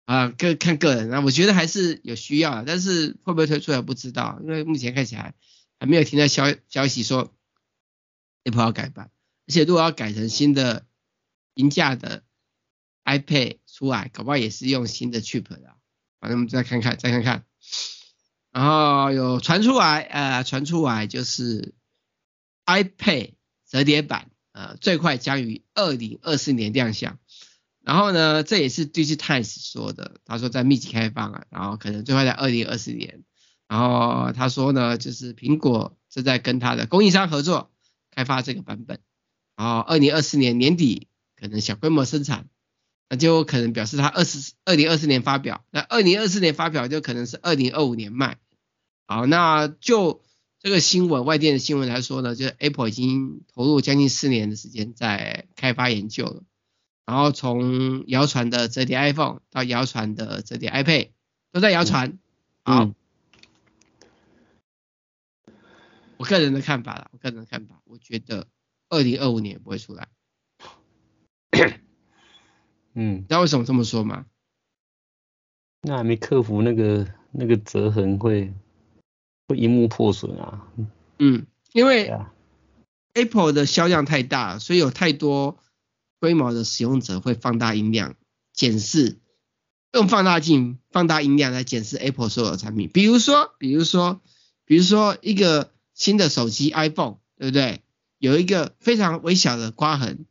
[0.05, 5.35] 啊，个看个人啊，我觉得还是有需要，但是会不会推出来不知道，因为目前看起来
[5.79, 7.33] 还没有听到消消息说。
[8.45, 9.11] Apple 要改版，
[9.49, 10.87] 而且如果要改成新的
[11.55, 12.23] 平价的
[13.05, 15.75] iPad 出来，搞不好也是用新的 chip 的，
[16.21, 17.45] 反正我们再看看，再看看。
[18.53, 21.75] 然后有传出来，呃，传出来就是
[22.65, 23.33] iPad
[23.69, 27.19] 折叠版，呃，最快将于二零二四年亮相。
[27.83, 33.25] 然后呢，这也是 DigiTimes 说的，他说在密集开放啊，然后可能最快在二零二四年。
[33.69, 37.71] 然后他说呢，就是苹果正在跟他的供应商合作。
[38.13, 39.01] 开发这个版本，
[39.57, 42.49] 然后二零二四年年底可能小规模生产，
[43.09, 48.39] 那就可能表示它二十二零二四年发表，那二零二四年发表就可能是二零二五年卖。
[49.07, 50.23] 好，那就
[50.61, 56.43] 这个新闻，外电的新闻来说呢，就是 Apple 已经投入将近四年的时间在开发研究了，
[57.05, 61.11] 然后从谣传的折叠 iPhone 到谣传的折叠 iPad
[61.53, 62.19] 都在谣传，
[62.65, 62.85] 好。
[62.85, 62.95] 嗯
[66.19, 68.49] 我个人的看法啦，我个人的看法，我觉得
[68.89, 70.09] 二零二五年也不会出来。
[72.97, 74.27] 嗯，你知道为什么这么说吗？
[75.83, 78.53] 那还没克服那个那个折痕会
[79.47, 80.67] 会一幕破损啊。
[81.19, 82.13] 嗯，因为
[83.15, 85.59] Apple 的销量太大，所以有太多
[86.19, 88.17] 规模的使用者会放大音量
[88.53, 89.19] 检视，
[89.93, 92.91] 用放大镜放大音量来检视 Apple 所有的产品。
[92.93, 94.21] 比如说，比如说，
[94.65, 95.71] 比如说一个。
[95.97, 97.81] 新的手机 iPhone 对不对？
[98.19, 100.27] 有一个非常微小的刮痕。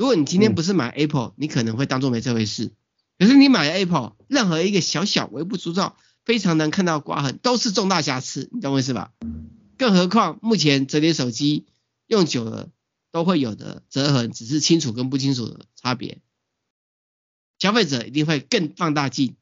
[0.00, 2.72] 如果你今天不是买 Apple，、嗯、你可能会当做没这回事。
[3.18, 9.12] 可是你买 Apple，任何一个小小微不足道、非常难看到刮痕，都是重大瑕疵，你懂我意思吧？
[9.76, 11.66] 更何况目前折叠手机
[12.06, 12.70] 用久了
[13.12, 16.22] 都会有的折痕，只是清楚跟不清楚的差别。
[17.58, 19.36] 消费者一定会更放大镜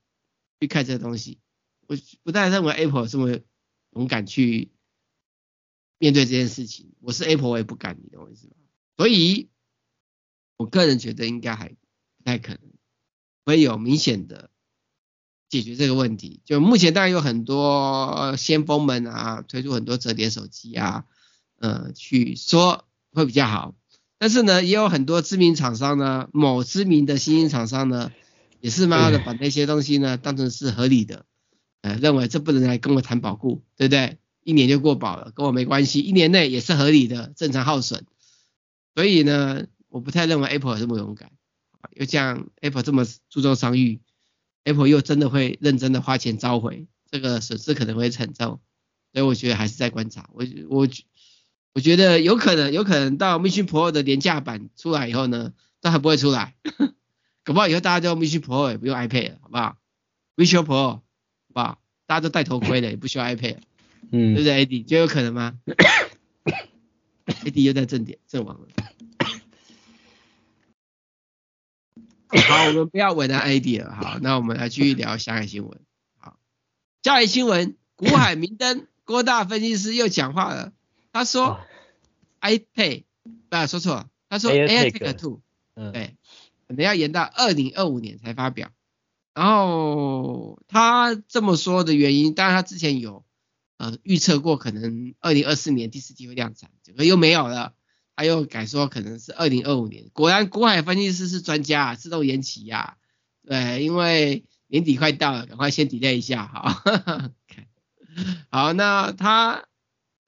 [0.58, 1.38] 去看这个东西。
[1.86, 3.38] 我不太认为 Apple 这么
[3.92, 4.72] 勇敢去。
[6.00, 8.54] 面对这件事情，我是 Apple，我也不敢，你懂我意思吧？
[8.96, 9.48] 所以，
[10.58, 11.76] 我个人觉得应该还不
[12.24, 12.60] 太可能
[13.46, 14.50] 会有明显的
[15.48, 16.42] 解决这个问题。
[16.44, 21.06] 就目前当然有很多先锋们啊，推出很多折叠手机啊，
[21.58, 23.74] 呃，去说会比较好。
[24.18, 28.12] 但是呢，也有很多知名厂商呢，某知名的新兴厂商呢，
[28.60, 31.24] 也是慢慢的把那些东西呢当成是合理的，
[31.82, 34.18] 呃，认为这不能来跟我谈保固，对不对？
[34.42, 36.00] 一年就过保了，跟我没关系。
[36.00, 38.06] 一年内也是合理的，正常耗损。
[38.94, 41.30] 所以呢，我不太认为 Apple 有这么勇敢。
[41.92, 44.00] 又像 Apple 这么注重商誉
[44.64, 48.60] ，Apple 又真的会认真的花钱召回，这个损失可能会沉重。
[49.12, 50.28] 所以我觉得还是在观察。
[50.32, 50.88] 我我
[51.74, 56.54] 我觉得有可能，有可能到 Mission Pro 的廉价版出来以后呢，都还不会出来。
[57.44, 59.76] 搞不好以后大家都用 Mission Pro 也不用 iPad 了，好不好
[60.36, 61.02] ？Vision Pro，好
[61.54, 61.80] 不好？
[62.06, 63.58] 大家都戴头盔了，也不需要 iPad。
[64.10, 65.58] 嗯，对不对，AD 就有可能吗？
[67.26, 68.68] AD 又在正点阵亡了。
[72.28, 73.94] 好，我们不要为难 ID 了。
[73.94, 75.80] 好，那我们来继续聊下一个新闻。
[76.18, 76.38] 好，
[77.02, 80.72] 下一新闻，股海明灯郭大分析师又讲话了。
[81.12, 81.60] 他说
[82.40, 83.04] ，iPad，
[83.48, 85.40] 不，说错了，他说 AirTag 2，
[85.74, 86.16] 嗯，对，
[86.66, 88.70] 可能要延到二零二五年才发表。
[89.34, 93.24] 然后他这么说的原因，当然他之前有。
[93.78, 97.74] 呃，预测过可能二零二四年第四季会量产，这个又没有了。
[98.18, 100.10] 他又改说可能是二零二五年。
[100.12, 102.96] 果然，国海分析师是专家，自动延期呀、啊。
[103.46, 106.82] 对，因为年底快到了，赶快先 delay 一下，好。
[108.50, 109.68] 好，那他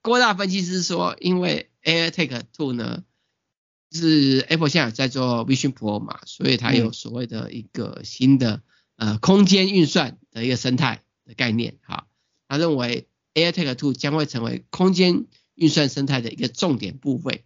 [0.03, 3.03] 郭大分析师说，因为 AirTag 2呢，
[3.91, 8.63] 是 Apple 现在在做 Vision Pro 嘛，所以它有所谓的一个新的、
[8.99, 11.79] 嗯、呃空间运算的一个生态的概念。
[11.83, 12.07] 好，
[12.47, 15.27] 他认为 AirTag 2将会成为空间
[15.57, 17.45] 运算生态的一个重点部位。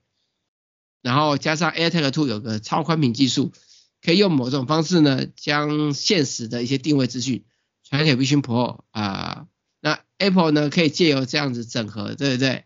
[1.05, 3.53] 然后加上 AirTag 2有个超宽屏技术，
[4.01, 7.45] 可以用某种方式呢，将现实的一些定位资讯
[7.83, 9.47] 传给 Vision Pro 啊、
[9.81, 12.65] 那 Apple 呢，可以借由这样子整合，对不对？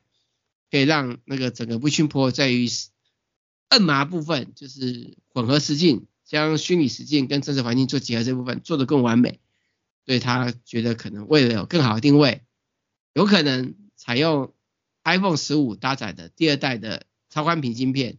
[0.71, 2.69] 可以让那个整个 Vision Pro 在于
[3.71, 9.41] 摁码部分，就是混合实境，将虚拟实境跟真实环境做结合这部分做得更完美。
[10.07, 12.43] 所以他觉得可能为了有更好的定位，
[13.15, 14.55] 有可能采用
[15.03, 18.19] iPhone 十五搭载的第二代的超宽屏晶片，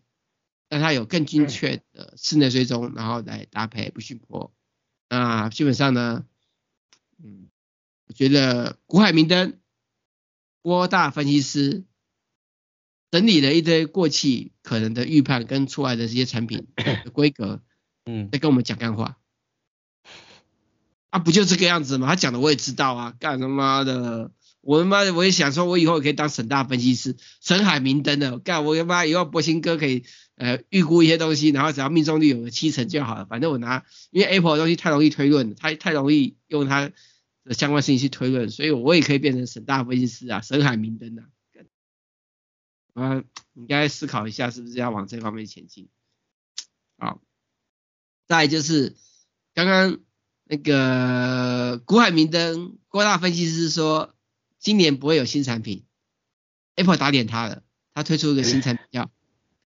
[0.70, 4.52] 让它有更精确的室内追踪，然后来搭配 Vision Pro。
[5.10, 6.26] 那基本上呢，
[7.22, 7.50] 嗯。
[8.08, 9.60] 我觉得古海明灯
[10.64, 11.84] 郭大分析师
[13.12, 17.62] 整理了一堆过去可能的预判跟出来的这些产品的规格，
[18.06, 19.20] 嗯，在跟我们讲干话。
[21.12, 22.08] 啊，不就这个样子吗？
[22.08, 30.04] 他讲的我也知道啊，干他妈的，我他妈的我也想说，我以后也可以当沈大分析师，沈海明灯的，干我他妈以后博兴哥可以
[30.36, 36.94] 呃预估一些东西，然后只要命中率有个七成就好了，反正我拿，因为 Apple 的东西太容易推论，太太容易用它的。
[37.52, 41.26] 相关事情去推论，所以我也可以变成沈大分析师啊，沈海明灯啊，
[42.94, 45.90] 啊，你应该思考一下是不是要往这方面前进。
[47.00, 47.20] 好，
[48.28, 48.96] 再就是
[49.56, 49.98] 刚刚
[50.44, 54.14] 那个股海明灯郭大分析师说，
[54.60, 55.86] 今年不会有新产品
[56.76, 59.10] ，Apple 打脸他了，他推出一个新产品叫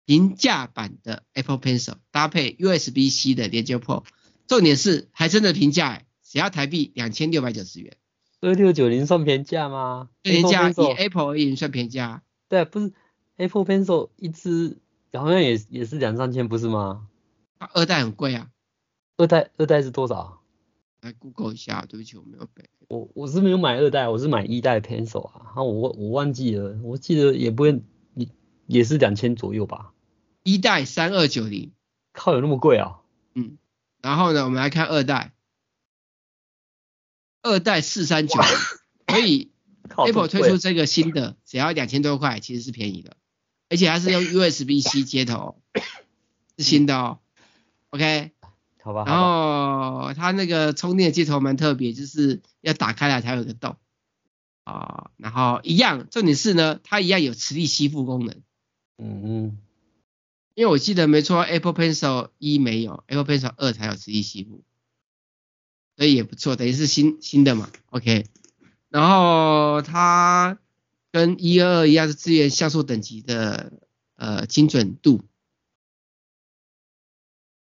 [0.06, 4.03] 平价版的 Apple Pencil，搭配 USB-C 的连接 Port，
[4.47, 6.06] 重点是还真的平价欸。
[6.21, 7.95] 只要台币两千六百九十元，
[8.41, 10.10] 二六九零算平价吗？
[10.21, 12.23] 平价以 Apple 而言算平价。
[12.49, 12.91] 对，不是
[13.38, 14.79] Apple Pencil 一支
[15.13, 17.08] 好像也也是两三千，不是吗？
[17.58, 18.49] 啊，二代很贵啊。
[19.17, 20.42] 二代二代是多少？
[21.03, 22.69] 来 Google 一下，对不起，我没有背。
[22.87, 25.51] 我我是没有买二代，我是买一代 Pencil 啊。
[25.55, 27.83] 啊，我我忘记了，我记得也不会，
[28.15, 28.27] 也
[28.67, 29.93] 也是两千左右吧。
[30.43, 31.73] 一代三二九零，
[32.13, 33.01] 靠，有那么贵啊？
[33.35, 33.57] 嗯。
[34.01, 35.33] 然后呢，我们来看二代。
[37.41, 38.41] 二代四三九，
[39.09, 39.51] 所以
[39.97, 43.17] Apple 推出这个新的，只要两千多块，其实是便宜的，
[43.67, 45.61] 而且它是用 USB-C 接头，
[46.57, 47.19] 是新的哦。
[47.89, 48.31] OK，
[48.84, 49.06] 好吧。
[49.08, 53.78] 然后它那个充电接头蛮特别，就是要打开来才有个洞
[54.65, 55.12] 啊。
[55.17, 58.41] 然后一样，重点是呢，它一样有磁力吸附功能。
[58.98, 59.58] 嗯嗯。
[60.56, 64.63] 因为我记得没错，Apple Pencil 一没有，Apple Pencil 二才有磁力吸附。
[65.96, 68.26] 所以也不错，等于是新新的嘛，OK。
[68.90, 70.60] 然后它
[71.12, 73.73] 跟一二二一样是支援像素等级的
[74.15, 75.23] 呃精准度，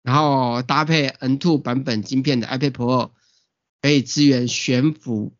[0.07, 3.09] 然后搭配 N2 版本晶片的 iPad Pro
[3.81, 5.33] 可以支援悬浮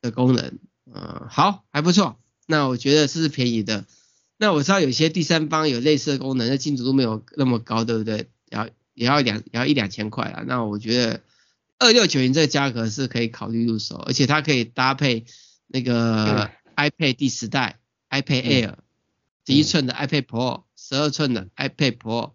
[0.00, 0.58] 的功能，
[0.90, 2.18] 呃好还不错。
[2.46, 3.84] 那我觉得这是便宜的。
[4.38, 8.30] 那我知道有些第三方有类似的功能，那进度都没有那么高，对不对？
[8.48, 10.42] 要也要两也要一两千块啊。
[10.46, 11.20] 那我觉得。
[11.76, 15.26] 二六九零这个价格是可以考虑入手，而且它可以搭配
[15.66, 18.74] 那个 iPad 第十代、嗯、iPad Air、
[19.44, 22.32] 十一寸的 iPad Pro、十二寸的 iPad Pro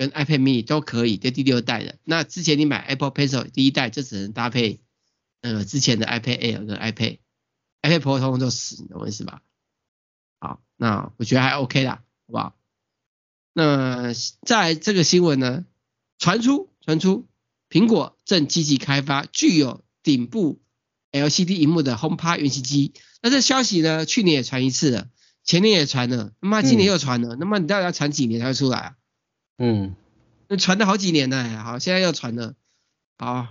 [0.00, 1.98] 跟 iPad Mini 都可以，这第六代的。
[2.04, 4.80] 那之前你买 Apple Pencil 第一代就只能搭配
[5.42, 7.18] 呃之前的 iPad Air 跟 iPad
[7.82, 9.42] iPad Pro 通通都死，你懂我意思吧？
[10.38, 12.56] 好，那我觉得还 OK 啦，好不好？
[13.52, 15.66] 那在这个新闻呢，
[16.18, 17.26] 传出传出。
[17.68, 20.62] 苹果正积极开发具有顶部
[21.12, 22.94] LCD 荧幕的 HomePod 原型机。
[23.20, 25.08] 那这消息呢，去年也传一次了，
[25.44, 28.96] 前年也传了，那么今年又传了，嗯、那么你到底要传几年才会出来啊？
[29.62, 29.94] 嗯，
[30.48, 32.54] 那传了好几年了，好，现在又传了，
[33.18, 33.46] 好，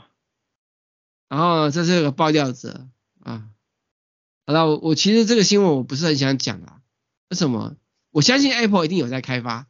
[1.28, 2.88] 然后这是个爆料者
[3.20, 3.48] 啊。
[4.48, 6.82] 好了，我我其实这个新闻我不是很想讲啊，
[7.30, 7.76] 为什么？
[8.10, 9.68] 我相信 Apple 一定有在开发，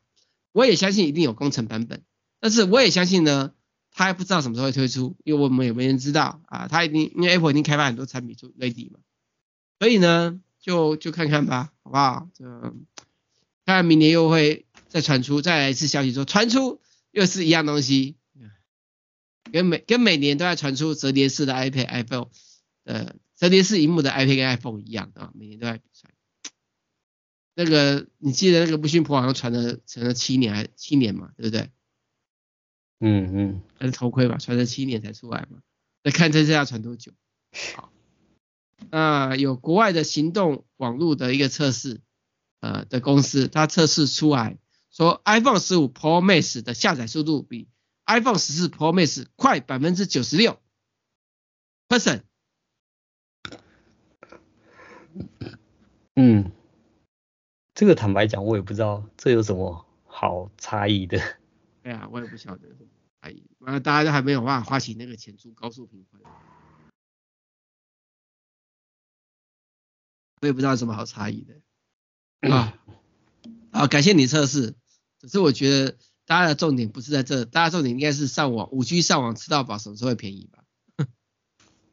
[0.54, 2.04] 我也相信一定有工程版本，
[2.40, 3.54] 但是我也相信呢。
[3.92, 6.68] 他还不知道什么时候会推出，因为我们也没人知道啊。
[6.70, 9.00] 他一定因为 Apple 已经开发很多产品出 ready 嘛，
[9.80, 12.30] 所以呢，就就看看吧，好不好？
[12.34, 12.46] 就
[13.66, 16.82] 看明年又会再传出再来一次消息说传出
[17.12, 18.18] 又是一样东西，
[19.52, 22.30] 跟每跟每年都在传出折叠式的 iPad、iPhone，
[22.84, 26.14] 呃，折叠式荧幕的 iPad 跟 iPhone 一样啊，每年都在传。
[27.56, 31.70] 那个你记得那个不逊婆好像传了传了七年还七年嘛，对不对？
[33.02, 35.60] 嗯嗯，还是头盔吧，传了七年才出来嘛。
[36.04, 37.12] 那看这次要传多久？
[37.76, 37.92] 好，
[38.92, 42.00] 那有国外的行动网络的一个测试，
[42.62, 44.58] 呃的公司，它测试出来
[44.90, 47.68] 说 iPhone 十五 Pro Max 的下载速度比
[48.06, 50.60] iPhone 十四 Pro Max 快百分之九十六。
[51.88, 52.22] Person，
[56.14, 56.52] 嗯，
[57.74, 61.18] 这个坦白讲，我也不知道这有什么好差异的。
[61.82, 62.68] 对啊，我也不晓得
[63.22, 66.22] 差异，啊，大家都还没有办法花起那个钱租高速频宽，
[70.42, 71.56] 我也不知道有什么好差异的。
[72.54, 72.79] 啊，
[73.72, 74.76] 好，感谢你测试，
[75.20, 80.64] 只是我觉得大家的重点不是在这，大家重点应该是上网，五 G 上网吃到饱，什么时候会便宜吧？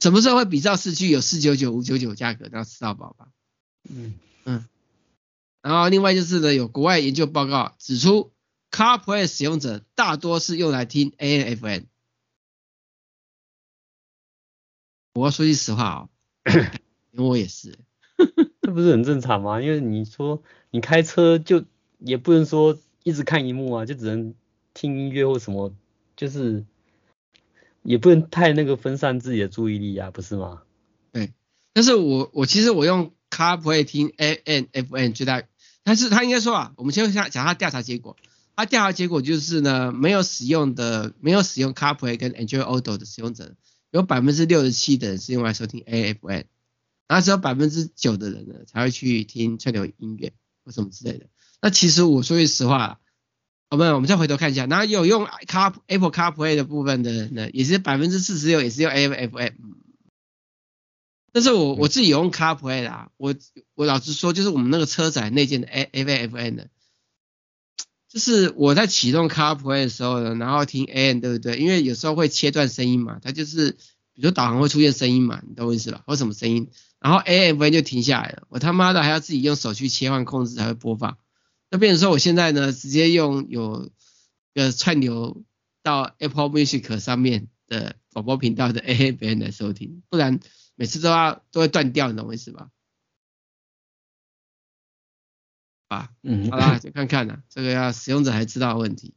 [0.01, 3.29] 什么时候会比照四 G 有四九九、五九九价格，然后吃到饱吧？
[3.89, 4.67] 嗯嗯。
[5.63, 8.33] 然后另外就是呢，有国外研究报告指出
[8.71, 11.85] ，CarPlay 使用者大多是用来听 AM/FM。
[15.15, 16.11] 我要说句实话哦，
[17.11, 17.79] 因为我也是。
[18.63, 19.61] 这不是很正常吗？
[19.61, 21.65] 因为你说你开车就
[21.99, 24.35] 也不能说一直看荧幕啊，就只能
[24.75, 25.73] 听音乐或什么，
[26.17, 26.65] 就是。
[27.89, 30.63] 也不能太那个分散自己的注意力啊，不是吗？
[31.13, 31.33] 对，
[31.73, 35.45] 但是我我其实我用 CarPlay 听 A N F N 最大，
[35.85, 38.17] 但是他应该说啊，我们先讲讲他调查结果，
[38.57, 43.55] 他调查结果就是呢，没有使用的没有使用 CarPlay 跟 Android Auto 的使用者，
[43.93, 46.43] 有百分之六十七的人是用来收听 AM FM，
[47.09, 50.33] 然后只有百分之九的人呢才会去听串流音乐
[50.65, 51.27] 或什么之类的。
[51.61, 53.01] 那其实我说句实话。
[53.69, 59.55] 我们，我们再回头看一下，然后有用 Car Apple CarPlay 的部分的人呢，也是百分之四十六，也是用 AM FM。
[61.33, 63.35] 但是我我自己有用 CarPlay 啦，我
[63.75, 66.71] 我老实说，就是我们那个车载内建的 AM FM 的，
[68.09, 71.59] 就是我在启动 CarPlay 的时候呢，然后听 AM 对不对？
[71.59, 73.77] 因为有时候会切断声音嘛，它就是
[74.17, 76.03] 比如说导航会出现声音嘛，你懂我意思吧？
[76.07, 81.19] 或什么声音，然后 AM FM 就停下来了，我他妈的还要自己用手去切换控制才会播放。
[81.71, 83.91] 那变成说，我现在呢，直接用有
[84.55, 85.45] 个串流
[85.83, 90.41] 到 Apple Music 上面的广播频道的 AM FM 来收听，不然
[90.75, 92.71] 每次都要都会断掉，你懂我意思吧？
[95.89, 99.15] 啊，嗯，好啦， 就看看啦，这个要使用者才知道的问题。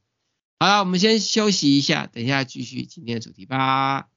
[0.59, 4.09] 好了，我们先休息一下，等一下继续今天的主题吧。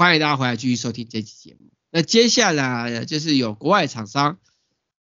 [0.00, 1.70] 欢迎大家回来继续收听这期节目。
[1.90, 4.38] 那接下来就是有国外厂商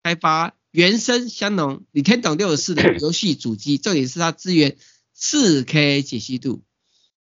[0.02, 4.78] 开发原生香农 Nintendo 64的 游戏主机，重点是它支援
[5.12, 6.64] 四 K 解析度。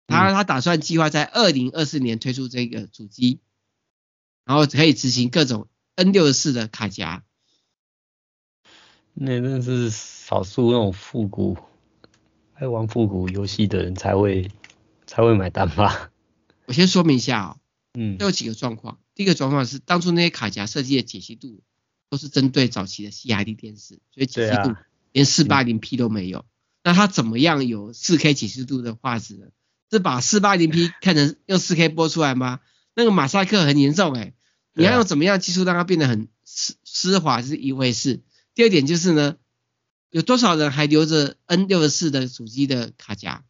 [0.07, 3.41] 他他打算计划在二零二四年推出这个主机，
[4.45, 7.25] 然后可以执行各种 N 六十四的卡夹。
[9.13, 11.57] 那真是少数那种复古
[12.53, 14.49] 爱玩复古游戏的人才会
[15.05, 16.09] 才会买单吧？
[16.69, 17.57] 我先说明一下哦，
[17.95, 18.99] 嗯，都有几个状况。
[19.15, 21.63] 第一个状况是当初那些卡夹设计的解析度
[22.11, 24.75] 都是针对早期的 CRT 电视，所以解析度
[25.11, 26.45] 连 480P 都没有。
[26.83, 29.47] 那它怎么样有 4K 解析度的画质呢？
[29.89, 32.59] 是把 480P 看成用 4K 播出来吗？
[32.93, 34.35] 那个马赛克很严重哎，
[34.75, 38.21] 你要用怎么样技术让它变得很丝丝滑是一回事。
[38.53, 39.37] 第二点就是呢，
[40.11, 43.43] 有多少人还留着 N64 的主机的卡夹？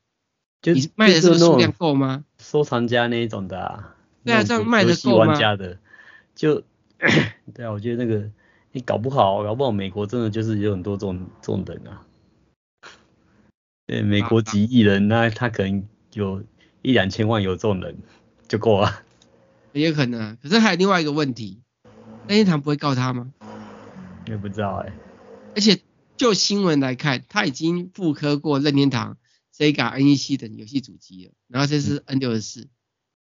[0.62, 2.26] 就你卖的这个数量够吗？
[2.38, 3.95] 收藏家那一种的啊。
[4.24, 5.26] 对啊，这样卖的够吗？
[5.26, 5.80] 玩家的
[6.36, 6.64] 就
[7.53, 8.30] 对啊，我觉得那个
[8.72, 12.05] 你搞不好，搞不好美国真的就是有很多这种这种人啊。
[13.88, 15.84] 对，美国几亿人，那他可能
[16.14, 16.43] 有
[16.82, 17.97] 一两千万有这种人
[18.47, 19.01] 就够了。
[19.74, 21.62] 也有可能啊，可是还有另外一个问题，
[22.28, 23.32] 任天堂不会告他吗？
[24.28, 24.93] 也不知道哎、欸，
[25.55, 25.80] 而且
[26.18, 29.18] 就新闻来看，他已经复刻过任天堂
[29.60, 32.70] Sega NEC 等游戏主机了，然后这是 N 六十四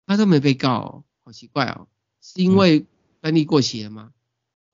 [0.05, 1.89] 他都没被告哦，好奇怪哦，
[2.21, 2.85] 是因为
[3.21, 4.13] 专利过期了吗？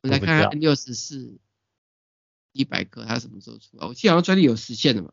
[0.03, 1.39] 我们来看看 N64
[2.51, 3.87] 一百颗，它什么时候出来？
[3.87, 5.11] 我记得好像专利有时限的嘛。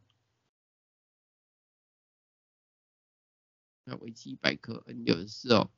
[3.84, 5.70] 那维基百科 N 六十四哦。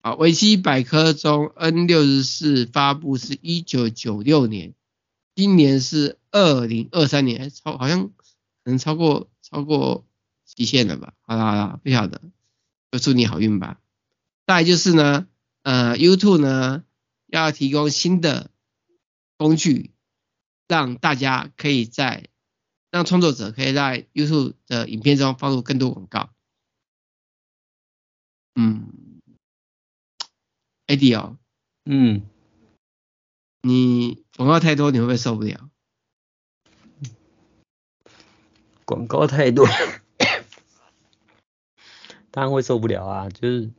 [0.00, 4.74] 好，维基百科中 N 六十四发布是一九九六年，
[5.34, 8.14] 今年是二零二三年，超好像可
[8.64, 10.06] 能超过超过
[10.44, 11.14] 极限了吧？
[11.22, 12.20] 好啦好啦，不晓得，
[12.90, 13.80] 就祝你好运吧。
[14.46, 15.26] 再来就是呢，
[15.62, 16.84] 呃，YouTube 呢
[17.26, 18.50] 要提供新的
[19.36, 19.92] 工具，
[20.68, 22.28] 让大家可以在
[22.90, 26.30] 让创作者可以在 YouTube 的影片中放入更多广告。
[28.54, 28.92] 嗯。
[30.86, 31.38] Eddie 哦，
[31.84, 32.22] 嗯，
[33.62, 35.70] 你广告太多，你会不会受不了？
[38.90, 39.64] 广告太多，
[42.32, 43.70] 当然会受不了啊，就是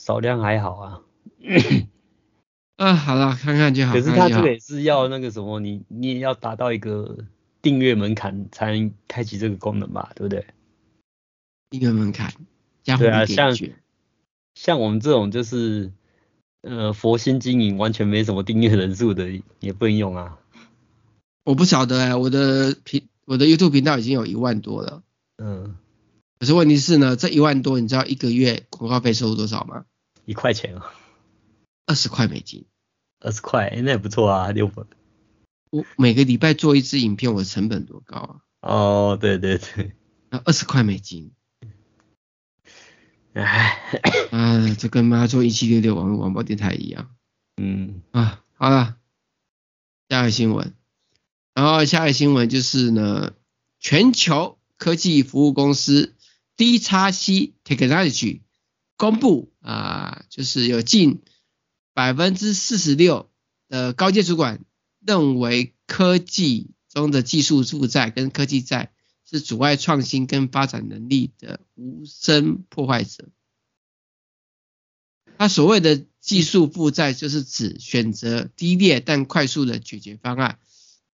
[0.00, 1.02] 少量还好啊。
[2.74, 3.92] 啊，好了，看看就好。
[3.92, 7.16] 可是他这个也是要那个什么，你你也要达到一个
[7.62, 10.44] 订阅门槛才能开启这个功能吧，对不对？
[11.70, 12.34] 订阅门槛，
[12.82, 13.56] 对啊，像
[14.56, 15.92] 像我们这种就是。
[16.66, 19.28] 呃，佛心经营完全没什么订阅人数的
[19.60, 20.38] 也不能用啊。
[21.44, 25.02] 我不晓得哎、欸，我的频我的 YouTube 频道已经有一万多了。
[25.38, 25.76] 嗯。
[26.38, 29.86] 可是问题是呢，这一万多，你知道一个月广告费收入多少吗？
[30.24, 30.92] 一块钱啊。
[31.86, 32.66] 二十块美金。
[33.20, 34.86] 二十块，欸，那也不错啊，六本。
[35.70, 38.36] 我每个礼拜做一支影片，我的成本多高啊？
[38.60, 39.92] 哦，对对对。
[40.28, 41.32] 那二十块美金。
[43.32, 43.78] 哎，
[44.30, 47.14] 啊，这跟妈做一七六六网络广播电台一样。
[47.56, 48.96] 嗯啊，好了，
[50.10, 50.74] 下个新闻。
[51.54, 53.32] 然后下一个新闻就是呢，
[53.80, 56.14] 全球科技服务公司
[56.56, 58.40] DXC Technology
[58.96, 61.22] 公布啊，就是有近
[61.92, 63.30] 百分之四十六
[63.68, 64.64] 的高阶主管
[65.00, 68.90] 认为科技中的技术负债跟科技债。
[69.26, 73.30] 是阻碍创新跟发展能力的无声破坏者。
[75.38, 80.58] 他所谓的技术负债，就是指选择低劣但快速的解决方案，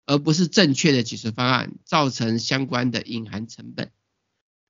[0.07, 3.93] 而不是正确的解决方案，造成相关的隐含成本。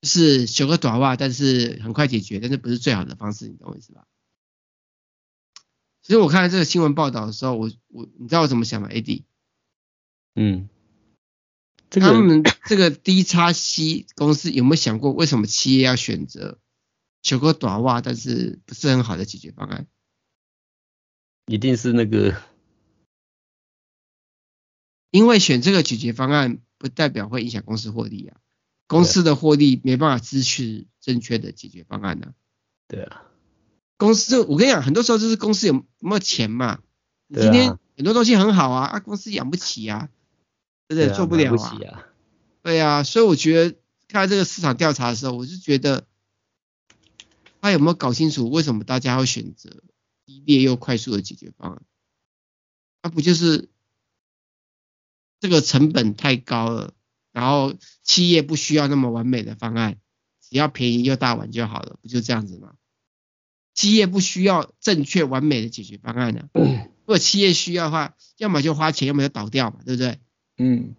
[0.01, 4.07] 就是修个短袜，但是很快解决，但是不是最好的方式，你懂我意思吧？
[6.03, 9.23] 其实我看到这个新闻报道的时候，我我你知道我怎么想吗？AD，
[10.35, 10.69] 嗯。
[11.93, 16.61] 他们这个 D 叉 C 公司有没有想过，为什么企业要选择
[17.21, 19.89] 求个短袜，但是不是很好的解决方案？
[21.47, 22.41] 一定是那个，
[25.11, 28.37] 因为选这个解决方案不代表会影响公司获利啊，
[28.87, 32.35] 公司的获利没办法支持正确的解决方案呢、啊。
[32.89, 33.23] 对啊，
[33.97, 36.81] 公司我跟你讲，很多时候就是公司有没有钱嘛。
[37.27, 40.09] 你今天很多东西很好啊，啊公司养不起啊。
[40.89, 41.17] 对不对？
[41.17, 41.79] 做不了啊。
[41.93, 42.07] 啊
[42.63, 46.05] 对啊，所以我觉得看这个市场调查的时候，我是觉得
[47.61, 49.71] 他有没有搞清楚为什么大家会选择
[50.27, 51.83] 低劣又快速的解决方案？
[53.03, 53.70] 那不就是
[55.41, 56.95] 这个成本太高了，
[57.33, 57.75] 然后
[58.05, 59.99] 企业不需要那么完美的方案，
[60.41, 62.75] 只要便宜又大碗就好了，不就这样子吗？
[63.73, 66.61] 企业不需要正确完美的解决方案呢、啊。
[66.61, 70.21] 如果企业需要的话，要么就花钱，要么就倒掉嘛，对不对？
[70.59, 70.95] 嗯。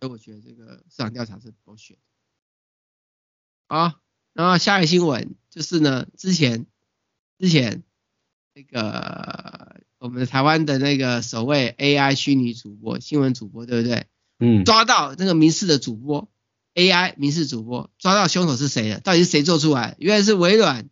[0.00, 1.98] 所以我觉得这个市场调查是狗血。
[3.68, 4.00] 好，
[4.32, 6.66] 然后下一个新闻就是呢，之前
[7.38, 7.82] 之前
[8.54, 14.06] 那个我们台湾的那个所谓 AI 虚拟主播、新闻主播，对不对？
[14.38, 14.64] 嗯。
[14.64, 16.28] 抓到那个民事的主播
[16.74, 19.00] ，AI 民事主播，抓到凶手是谁了？
[19.00, 19.96] 到底是谁做出来？
[19.98, 20.88] 原来是微软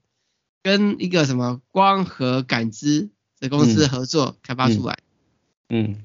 [0.63, 4.99] 跟一个什么光合感知的公司合作开发出来。
[5.69, 5.93] 嗯。
[5.93, 5.97] 嗯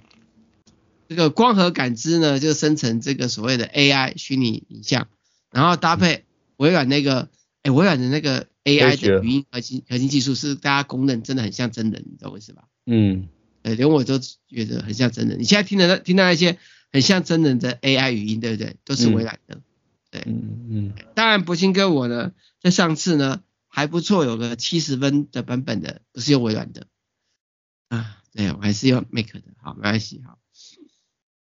[1.10, 5.10] 这个光合感知呢，就生成这个所谓的 AI 虚拟影像，
[5.52, 6.24] 然后搭配
[6.56, 7.28] 微软那个，
[7.64, 12.64] 哎，微软的那个 AI 的语音核心核心技术是大家公认真的很像真人，你懂我意思吧？
[12.86, 13.30] 嗯，
[13.64, 15.40] 哎，连我都觉得很像真人。
[15.40, 16.58] 你现在听的听到那些
[16.92, 18.76] 很像真人的 AI 语音，对不对？
[18.84, 19.56] 都是微软的。
[19.56, 19.64] 嗯、
[20.10, 20.94] 对，嗯嗯。
[21.16, 26.88] 当然，博兴哥我呢，在上次呢还不错，有个七十分的版本的，不是用微软的。
[27.90, 30.38] 啊，对，我还是用 Make 的，好，没关系，好。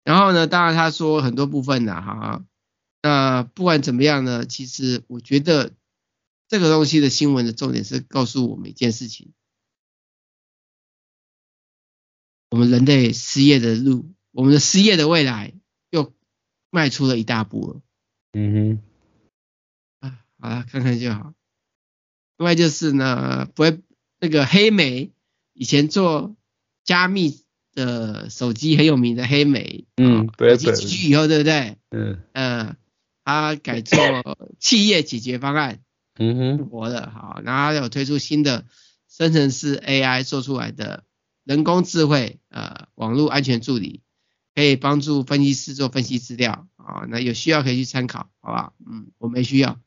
[0.05, 2.45] 然后呢，当然他说很多部分的哈，
[3.03, 5.72] 那不管怎么样呢，其实我觉得
[6.47, 9.33] 这个东西的新闻的重点是告诉我们一件事情，
[12.51, 15.53] 我们人类失业的路，我们的失业的未来
[15.90, 16.12] 又
[16.70, 17.80] 迈出了一大步了。
[18.32, 18.80] 嗯
[20.01, 21.32] 哼，啊，好了，看看就好。
[22.38, 23.80] 另外就是呢，不会
[24.20, 25.12] 那个黑莓
[25.53, 26.36] 以前做
[26.84, 27.44] 加密。
[27.76, 31.76] 的手机很有名的黑莓，嗯，手机进去以后，对不对？
[31.90, 32.76] 嗯嗯，
[33.22, 33.99] 它改做
[34.59, 35.80] 企业解决方案，
[36.18, 38.64] 嗯哼，活的好，然后它有推出新的
[39.11, 41.05] 生成式 AI 做出来的
[41.47, 44.03] 人工智慧呃网络安全助理，
[44.55, 48.74] 可以帮助分析师做分析资料啊，那有需要可以去参考，好吧？
[48.84, 49.80] 嗯，我没需要，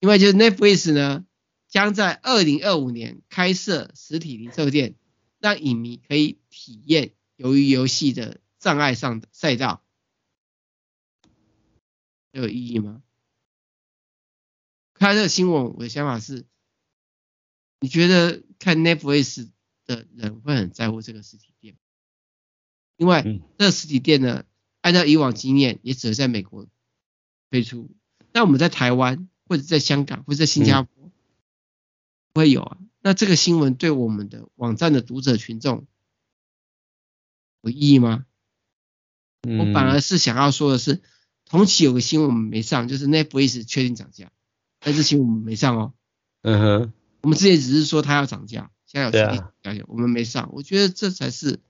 [0.00, 1.24] 另外就是 Netflix 呢
[1.68, 4.96] 将在二零二五年开设实体零售店。
[5.40, 9.84] 让影迷可以体验由于游戏的障碍上的赛道，
[12.32, 13.04] 有意义吗？
[14.94, 16.44] 看这新闻，我的想法是，
[17.78, 19.48] 你觉得看 Netflix
[19.88, 21.74] 的人会很在乎这个实体店？
[22.96, 23.22] 另外，
[23.58, 24.44] 这个实体店呢，
[24.82, 26.68] 按照以往经验，也只会在美国
[27.50, 27.90] 推出。
[28.32, 31.10] 那我们在台湾，或者在香港，或者在新加坡，
[32.32, 32.78] 不会有啊。
[33.00, 35.86] 那这个新闻对我们的网站的读者群众
[37.62, 38.26] 有意义吗？
[39.42, 41.00] 嗯、我反而是想要说的是，
[41.46, 44.30] 同期有个新闻我们没上，就是 Netflix 确定涨价，
[44.80, 45.94] 但是新闻我们没上哦。
[46.42, 50.48] 嗯哼，我们之前只是说它要涨价，现在有确定涨价，啊、我们没上。
[50.52, 51.60] 我觉得这才是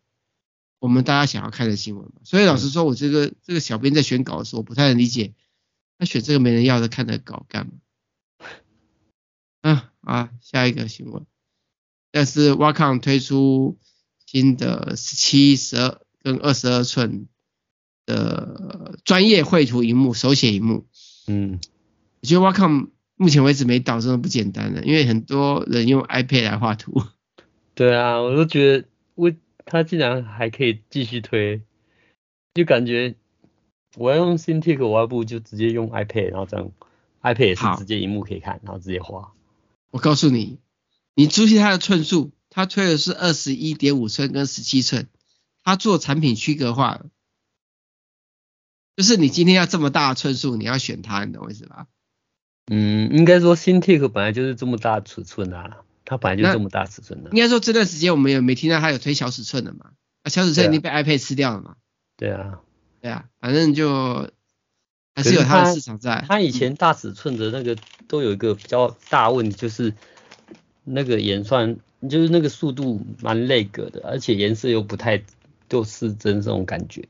[0.78, 2.20] 我们大家想要看的新闻嘛。
[2.22, 5.34] 所以老实说，我这个、嗯、这个小编在选稿的时候，我不太能理解，
[5.98, 7.72] 他选这个没人要的看的稿干嘛？
[9.60, 11.26] 啊啊，下一个新闻，
[12.12, 13.76] 但是 Wacom 推出
[14.24, 17.26] 新的十七、十二跟二十二寸
[18.06, 20.86] 的专业绘图荧幕，手写荧幕。
[21.26, 21.58] 嗯，
[22.22, 27.02] 我觉得 Wacom 目前为止没倒真的不简单的，因为很多人用 iPad 来画图。
[27.74, 29.32] 对啊，我都觉得我
[29.66, 31.62] 他竟然还可以继续推，
[32.54, 33.16] 就感觉
[33.96, 36.70] 我要用 Cintiq，我要不就直接用 iPad，然后这样
[37.22, 39.32] iPad 也是直接荧幕可以看，然后直接画。
[39.90, 40.60] 我告诉你，
[41.14, 45.08] 你注意它的寸数，它推的是二十一点五寸跟十七寸，
[45.64, 47.06] 它做产品区隔化了，
[48.96, 51.86] 就是你今天要这么大的寸数，你要选它，你懂我意思吧？
[52.70, 57.30] 嗯，应该说 Cintiq 本来就是这么大尺寸啊，它本来就这么大尺寸的。
[57.30, 59.90] 应该说这段时间我们也没听到它有推小尺寸的嘛，
[60.22, 61.76] 啊，小尺寸已经被 iPad 吃掉了嘛。
[62.16, 62.60] 对啊，
[63.00, 64.30] 对啊，反正就。
[65.14, 66.24] 还是有它的市场在。
[66.28, 69.92] 它以前大尺寸的那个都有一个比较大问题，就是
[70.84, 71.76] 那个演算，
[72.08, 75.20] 就是那个速度蛮 lag 的，而且颜色又不太
[75.68, 77.02] 就是真这种感觉。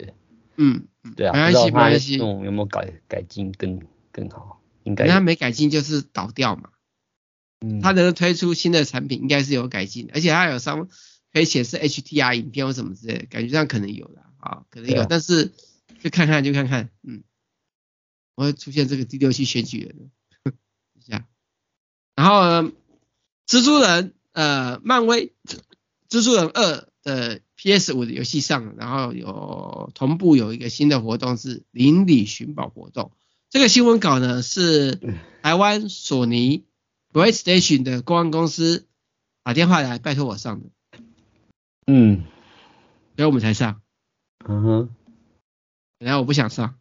[0.57, 0.85] 嗯，
[1.17, 2.13] 对啊，没关系，没关系。
[2.13, 3.79] 那种有没有改改进更
[4.11, 4.59] 更好？
[4.89, 5.07] 应该。
[5.07, 6.71] 它没改进就是倒掉嘛。
[7.61, 7.81] 嗯。
[7.81, 10.89] 它能推出新的产品，应该是有改进，而且它有商
[11.33, 15.53] 可以显示 HDR 影片或什么之类的，感觉上可能有的啊，可能有，但是
[16.03, 17.23] 就看看就看看，嗯。
[18.35, 20.11] 我会出现这个第六期选举人，
[20.95, 21.27] 一下，
[22.15, 22.73] 然后呢，
[23.49, 25.33] 蜘蛛人呃，漫威
[26.09, 33.11] 蜘蛛人二的 PS 五的游戏上，然后有同步有一个新的活动是邻里寻宝活动。
[33.51, 35.01] 这个新闻稿呢是
[35.43, 36.65] 台湾索尼
[37.13, 38.87] PlayStation 的公关公司
[39.43, 40.67] 打电话来拜托我上的，
[41.87, 42.25] 嗯，
[43.17, 43.81] 所以我们才上，
[44.47, 44.89] 嗯哼，
[45.99, 46.75] 本来我不想上。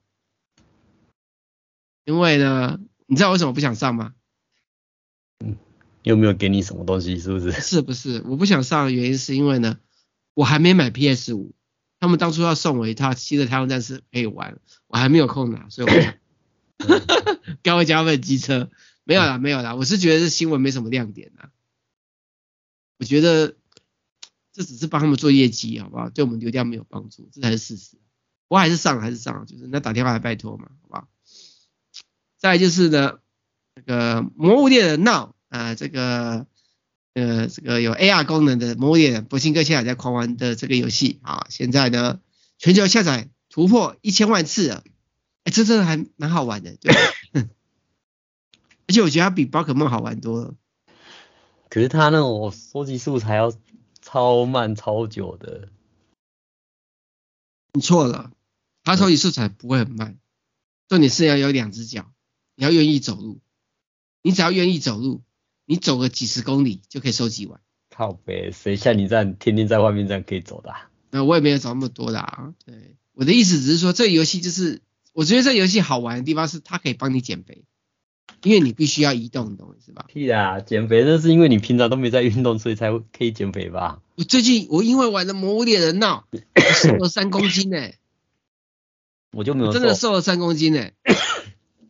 [2.04, 4.14] 因为呢，你知道为什么不想上吗？
[5.44, 5.58] 嗯，
[6.04, 7.52] 又没有给你什么东西，是不是？
[7.52, 8.22] 是不是？
[8.26, 9.78] 我不想上的原因是因为呢，
[10.34, 11.54] 我还没买 PS 五，
[12.00, 14.58] 他们当初要送我一套新的太空战士可以玩，
[14.88, 16.14] 我还没有空拿，所以我想，
[17.64, 18.70] 跟我加份机车，
[19.04, 21.52] 没有啦，没有啦，我是觉得这新闻没什么亮点啦，
[23.00, 23.56] 我觉得
[24.54, 26.10] 这只是帮他们做业绩，好不好？
[26.10, 27.98] 对我们流量没有帮助，这才是事实。
[28.48, 31.08] 我还是上，还是上，就是那打电话来拜托嘛，好不好？
[32.38, 33.20] 再来就是呢，
[33.76, 35.10] 这个《魔物猎人 Now》
[35.50, 36.48] 啊，这个
[37.14, 42.22] 呃这个有 AR 功能的《魔物猎人》，博兴哥现在在狂玩的这个游戏啊，现在呢
[42.58, 44.84] 全球下载突破一千万次了，
[45.48, 46.94] 哎，这真的还蛮好玩的，对。
[48.86, 50.56] 而且我觉得它比宝可梦好玩多了。
[51.70, 53.54] 可是它那种收集素材要
[54.02, 55.70] 超慢超久的。
[57.72, 58.34] 你错了，
[58.84, 60.18] 它收集素材不会很慢，
[60.90, 62.12] 重点是要有两只脚。
[62.56, 63.40] 你要愿意走路，
[64.24, 65.22] 你只要愿意走路，
[65.64, 67.62] 你走个几十公里就可以收集完。
[67.90, 70.90] 靠北，谁像你这样天天在外面这样可以走的啊？
[71.10, 72.54] 那我也没有走那么多的啊。
[72.66, 74.82] 对，我的意思只是说，这个游戏就是，
[75.18, 77.64] 我觉得这个游戏好玩的地方是它可以帮你减肥，
[78.44, 80.06] 因为你必须要移动，你懂是吧？
[80.08, 84.00] 屁啊，减肥那是因为你平常都没在运动，所以才会可以减肥吧？
[84.14, 86.28] 我最近我因为玩了魔物猎人闹，
[86.84, 87.98] 瘦了三公斤呢、欸。
[89.32, 90.94] 我就没有，真的瘦了三公斤呢、欸。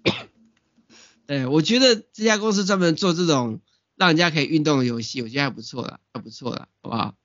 [1.28, 3.60] 对，我觉得这家公司专门做这种
[3.98, 7.16] 让人家可以运动的游戏，我觉得还不错了，还不错了，好不好？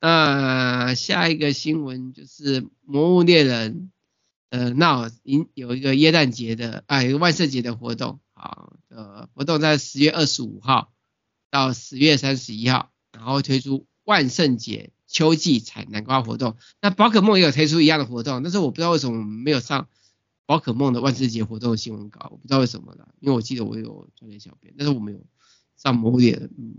[0.00, 3.90] 那下一个新闻就是《魔物猎人》
[4.54, 10.92] 呃，那有有一个耶诞节的啊，有一个万圣节的活动，好，呃，活动在十月二十五号
[11.50, 16.56] 到十月三十一号，然后推出万圣节秋季采南瓜活动。
[16.80, 19.88] 那宝可梦也有推出一样的活动，但是我不知道为什么没有上。
[20.46, 25.18] 宝可梦的万圣节活动新闻稿，我不知道为什么啦，因为我记得我有传给小编，但是我没有
[25.74, 26.74] 上某点，嗯，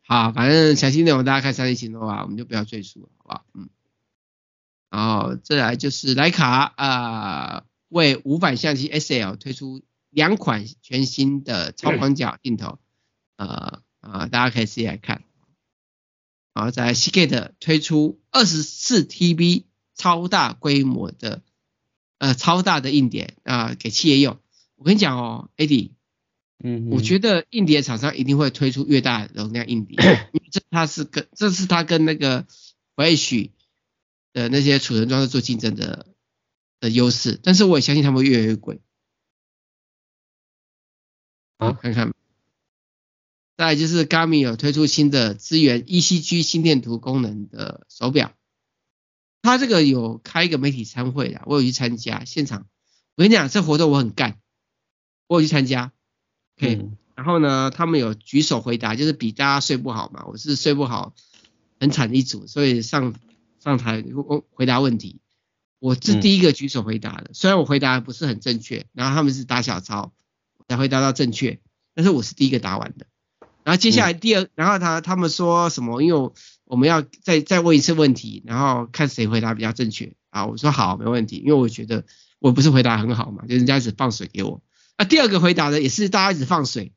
[0.00, 3.44] 好，反正详细内容大家看三立行动啊，我们就不要赘述了，好不好？
[3.52, 3.68] 嗯，
[4.94, 12.78] 然后再来就是徕卡啊、呃，为五百相机 SL 推出两款全新的超广角镜头，
[13.36, 15.24] 呃啊、呃，大家可以自己来看，
[16.52, 19.64] 然后在 Seagate 推出二十四 TB
[19.96, 21.42] 超大规模的。
[22.18, 24.38] 呃，超大的硬碟啊、呃，给企业用。
[24.76, 25.90] 我跟你讲哦，Eddie，
[26.62, 29.98] 嗯，我觉得硬碟厂商一定会推出越大容量硬碟，
[30.32, 32.46] 因为这它是跟这是它跟那个
[32.94, 33.50] Flash
[34.34, 36.06] 的那些储存装置做竞争的
[36.78, 37.40] 的优势。
[37.42, 38.82] 但是我也相信他们会越来越贵。
[41.58, 42.12] 好，看看。
[43.56, 48.34] 再来就是 Garmin 有推出新的支援 ECG 心电图功能的手表。
[49.42, 52.66] 它这个有开一个媒体参会的，我有去参加现场。
[53.14, 54.40] 我跟你讲，这活动我很干，
[55.28, 55.92] 我有去参加。
[56.56, 61.14] OK，、嗯、然后呢，他们有举手回答，就是比大家睡不好嘛，我是睡不好，
[61.78, 63.14] 很惨的一组，所以上
[63.64, 64.04] 上台
[64.52, 65.20] 回答问题，
[65.78, 67.30] 我是第一个举手回答的。
[67.30, 70.12] 嗯、虽然我回答不是很正确，然后他们是打小抄
[70.68, 71.58] 才回答到正确，
[71.94, 73.06] 但是我是第一个答完的。
[73.64, 76.00] 然后接下来第二，嗯、然后他他们说什么？
[76.02, 76.32] 因为我。
[76.66, 80.46] 我们要再再问一次问题，然后看谁回答比较正确啊？
[80.46, 82.06] 我说好，没问题，因为我觉得
[82.38, 84.62] 我不是回答很好嘛，就人家一直放水给我。
[84.96, 86.94] 那第二个回答的也是大家一直放水，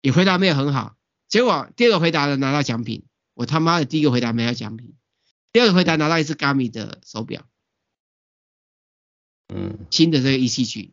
[0.00, 0.96] 也回答没有很好，
[1.28, 4.94] 结果第二个回答的拿到奖品，我他妈的第一个回答没有奖品，
[5.52, 7.46] 第二个回答拿到一只 Garmin 的手表，
[9.48, 10.90] 嗯，新的这个 ECG，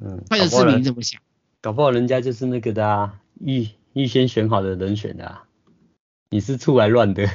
[0.00, 1.22] 嗯，或者是你怎么想？
[1.60, 5.48] 搞不好人家就是那个的啊，预预先选好的人选的啊。
[6.30, 7.28] 你是出来乱的？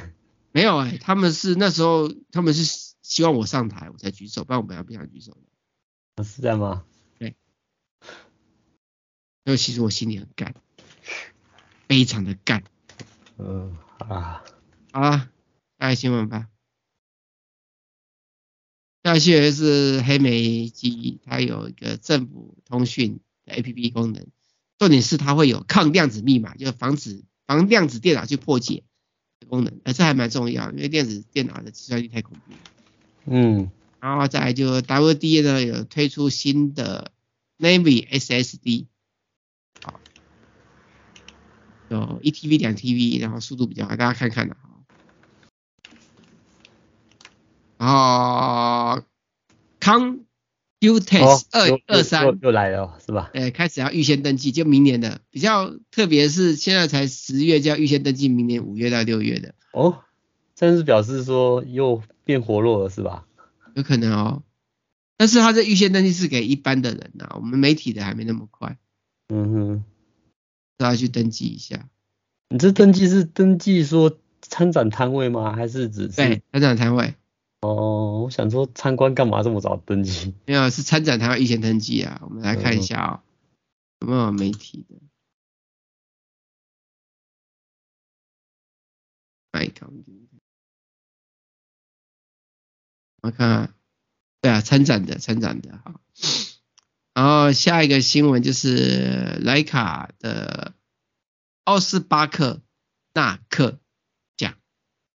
[0.52, 5.32] 没有哎、欸，他们是那时候他们是希望我上台我才举手，不然我本来不想举手
[6.16, 6.24] 的。
[6.24, 6.84] 是这样吗？
[7.18, 7.36] 对。
[9.44, 10.54] 因为其实我心里很干，
[11.88, 12.64] 非常的干。
[13.38, 14.44] 嗯啊，
[14.92, 15.30] 好了，
[15.78, 16.48] 下来新闻吧。
[19.02, 24.26] 大新闻是黑莓机，它有一个政府通讯的 APP 功能，
[24.76, 28.82] 重点是它会有抗量子密码，就是防止防量子电脑去破解。
[29.48, 32.52] 功能，哎，这还蛮重要，因为电子电脑的计算力太恐怖。
[33.26, 33.70] 嗯，
[34.00, 37.12] 然后再来就 WD 呢有推出新的
[37.56, 38.86] Navi SSD，
[39.80, 40.00] 好，
[41.88, 44.56] 有一 TB 两 TB，然后速度比较快，大家看看的
[47.78, 48.94] 哈。
[48.94, 49.02] 然后
[49.80, 50.20] 康。
[50.80, 53.32] U Test 二二三又来了是吧？
[53.34, 55.22] 呃，开始要预先登记，就明年的。
[55.28, 59.56] 比较特别是现在才十月就要预先登记，明年五月到六月的。
[59.72, 60.04] 哦，
[60.54, 63.26] 这是表示说又变活络了是吧？
[63.74, 64.44] 有可能哦。
[65.16, 68.78] 但是他这预先登记是给一般的人呐，我们媒体的还没那么快。
[69.30, 69.84] 嗯哼，
[70.76, 71.88] 都要去登记一下。
[72.50, 75.56] 你这登记是登记说参展摊位吗？
[75.56, 76.14] 还是只是？
[76.14, 77.16] 对，参展摊位。
[77.60, 80.34] 哦，我想说参观干嘛这么早登记？
[80.46, 82.20] 没有，是参展摊位预先登记啊。
[82.22, 83.22] 我们来看一下啊、喔，
[84.00, 84.96] 嗯、有没有媒体的？
[89.52, 89.90] 来看，
[93.22, 93.74] 我看看，
[94.40, 96.00] 对啊，参展的，参展的哈。
[97.14, 100.74] 然后下一个新闻就是莱卡的
[101.64, 102.62] 奥斯巴克
[103.14, 103.80] 纳克
[104.36, 104.54] 奖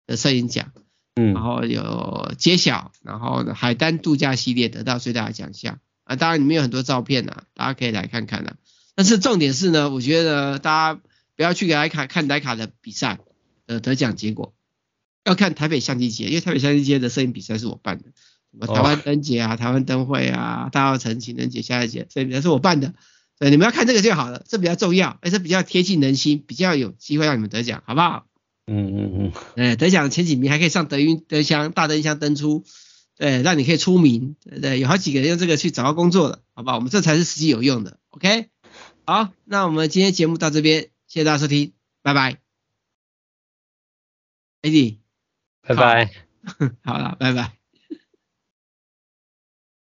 [0.07, 0.73] 的摄影奖，
[1.15, 8.57] 嗯，然后有揭晓，然后呢海丹度假系列得到最大的奖项啊，当然里面有很多照片啊，大家可以来看看啊。
[8.95, 11.01] 但是重点是呢，我觉得大家
[11.37, 13.19] 不要去给莱卡看莱卡的比赛
[13.67, 14.55] 的得奖结果，
[15.25, 18.05] 要看台北相机节，因为台北相机节的摄影比赛是我办的。
[18.51, 22.93] 什么台湾灯节啊，台湾灯会啊，大稻埕情人节、夏日节，所以比赛是我办的，
[23.39, 28.27] 所以你们要看这个就好了，这比较重要，而且比较贴近人心，比较有机会让你们得奖，好不好？
[28.67, 32.65] 嗯嗯嗯，哎，得奖前几名还可以上德云德箱、大灯箱登出，
[33.17, 36.77] 对，让你可以出名，对对，有好几个人用这个去找到工作的，好不好？
[36.77, 38.49] 我们这才是实际有用的，OK？
[39.05, 42.39] 好，那我们今天节目到这边，谢谢大家收听，拜拜。
[44.63, 44.99] AD，
[45.63, 46.11] 拜拜，
[46.85, 47.62] 好了，拜拜。